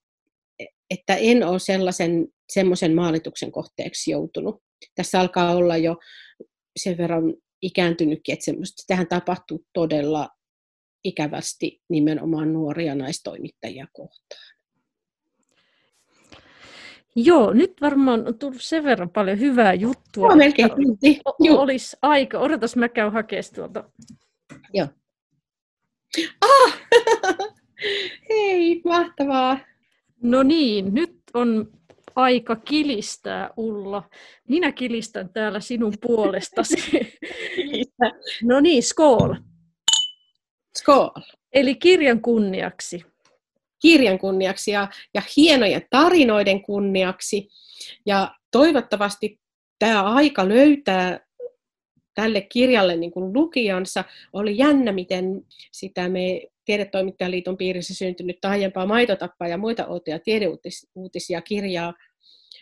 että 0.90 1.16
en 1.16 1.46
ole 1.46 1.58
sellaisen 1.58 2.28
semmoisen 2.52 2.94
maalituksen 2.94 3.52
kohteeksi 3.52 4.10
joutunut. 4.10 4.62
Tässä 4.94 5.20
alkaa 5.20 5.54
olla 5.54 5.76
jo 5.76 5.96
sen 6.76 6.98
verran 6.98 7.34
ikääntynytkin, 7.62 8.32
että 8.32 8.52
tähän 8.86 9.08
tapahtuu 9.08 9.64
todella 9.72 10.28
ikävästi 11.04 11.80
nimenomaan 11.88 12.52
nuoria 12.52 12.94
naistoimittajia 12.94 13.86
kohtaan. 13.92 14.54
Joo, 17.16 17.52
nyt 17.52 17.72
varmaan 17.80 18.28
on 18.28 18.38
tullut 18.38 18.62
sen 18.62 18.84
verran 18.84 19.10
paljon 19.10 19.40
hyvää 19.40 19.74
juttua. 19.74 20.28
Joo, 20.28 20.36
melkein 20.36 20.70
tunti. 20.70 21.20
Olisi 21.50 21.96
aika. 22.02 22.38
Odotas, 22.38 22.76
mä 22.76 22.88
käyn 22.88 23.12
hakemaan 23.12 23.44
tuolta. 23.54 23.84
Joo. 24.72 24.88
Ah! 26.40 26.80
Hei, 28.28 28.82
mahtavaa. 28.84 29.58
No 30.22 30.42
niin, 30.42 30.94
nyt 30.94 31.16
on 31.34 31.72
aika 32.14 32.56
kilistää, 32.56 33.50
Ulla. 33.56 34.10
Minä 34.48 34.72
kilistän 34.72 35.28
täällä 35.28 35.60
sinun 35.60 35.94
puolestasi. 36.00 36.76
no 38.48 38.60
niin, 38.60 38.82
skool. 38.82 39.34
Skål! 40.78 41.10
Eli 41.52 41.74
kirjan 41.74 42.22
kunniaksi. 42.22 43.04
Kirjan 43.82 44.18
kunniaksi 44.18 44.70
ja, 44.70 44.88
ja 45.14 45.22
hienojen 45.36 45.86
tarinoiden 45.90 46.62
kunniaksi. 46.62 47.48
Ja 48.06 48.34
toivottavasti 48.50 49.40
tämä 49.78 50.02
aika 50.02 50.48
löytää 50.48 51.20
tälle 52.14 52.40
kirjalle 52.40 52.96
niin 52.96 53.10
kuin 53.10 53.32
lukijansa. 53.32 54.04
Oli 54.32 54.58
jännä, 54.58 54.92
miten 54.92 55.46
sitä 55.72 56.08
me 56.08 56.40
Tiedetoimittajaliiton 56.64 57.56
piirissä 57.56 57.94
syntynyt 57.94 58.44
aiempaa 58.44 58.86
maitotappaa 58.86 59.48
ja 59.48 59.58
muita 59.58 59.86
outoja 59.86 60.16
ja 60.16 60.20
tiedeuutisia 60.20 61.42
kirjaa, 61.42 61.94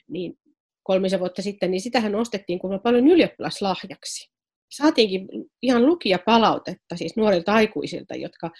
niin 0.09 0.39
kolmisen 0.83 1.21
vuotta 1.21 1.43
sitten, 1.43 1.71
niin 1.71 1.81
sitähän 1.81 2.15
ostettiin 2.15 2.59
kuinka 2.59 2.79
paljon 2.79 3.09
ylioppilaslahjaksi 3.09 4.32
saatiinkin 4.73 5.29
ihan 5.63 5.87
lukia 5.87 6.19
palautetta 6.27 6.97
siis 6.97 7.17
nuorilta 7.17 7.55
aikuisilta, 7.55 8.15
jotka, 8.15 8.51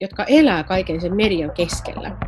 jotka 0.00 0.24
elää 0.24 0.64
kaiken 0.64 1.00
sen 1.00 1.16
median 1.16 1.50
keskellä 1.50 2.18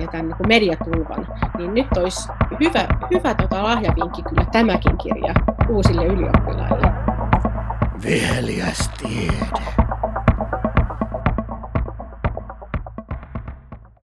ja 0.00 0.06
tämän 0.12 0.26
niin 0.26 0.48
mediatulvan, 0.48 1.26
niin 1.58 1.74
nyt 1.74 1.96
olisi 1.96 2.28
hyvä, 2.60 2.88
hyvä 3.14 3.34
tota 3.34 3.62
lahjavinkki 3.62 4.22
kyllä 4.22 4.46
tämäkin 4.52 4.98
kirja 4.98 5.34
uusille 5.70 6.06
ylioppilaille. 6.06 6.88
Viheliäs 8.04 8.90
tiede. 8.98 9.91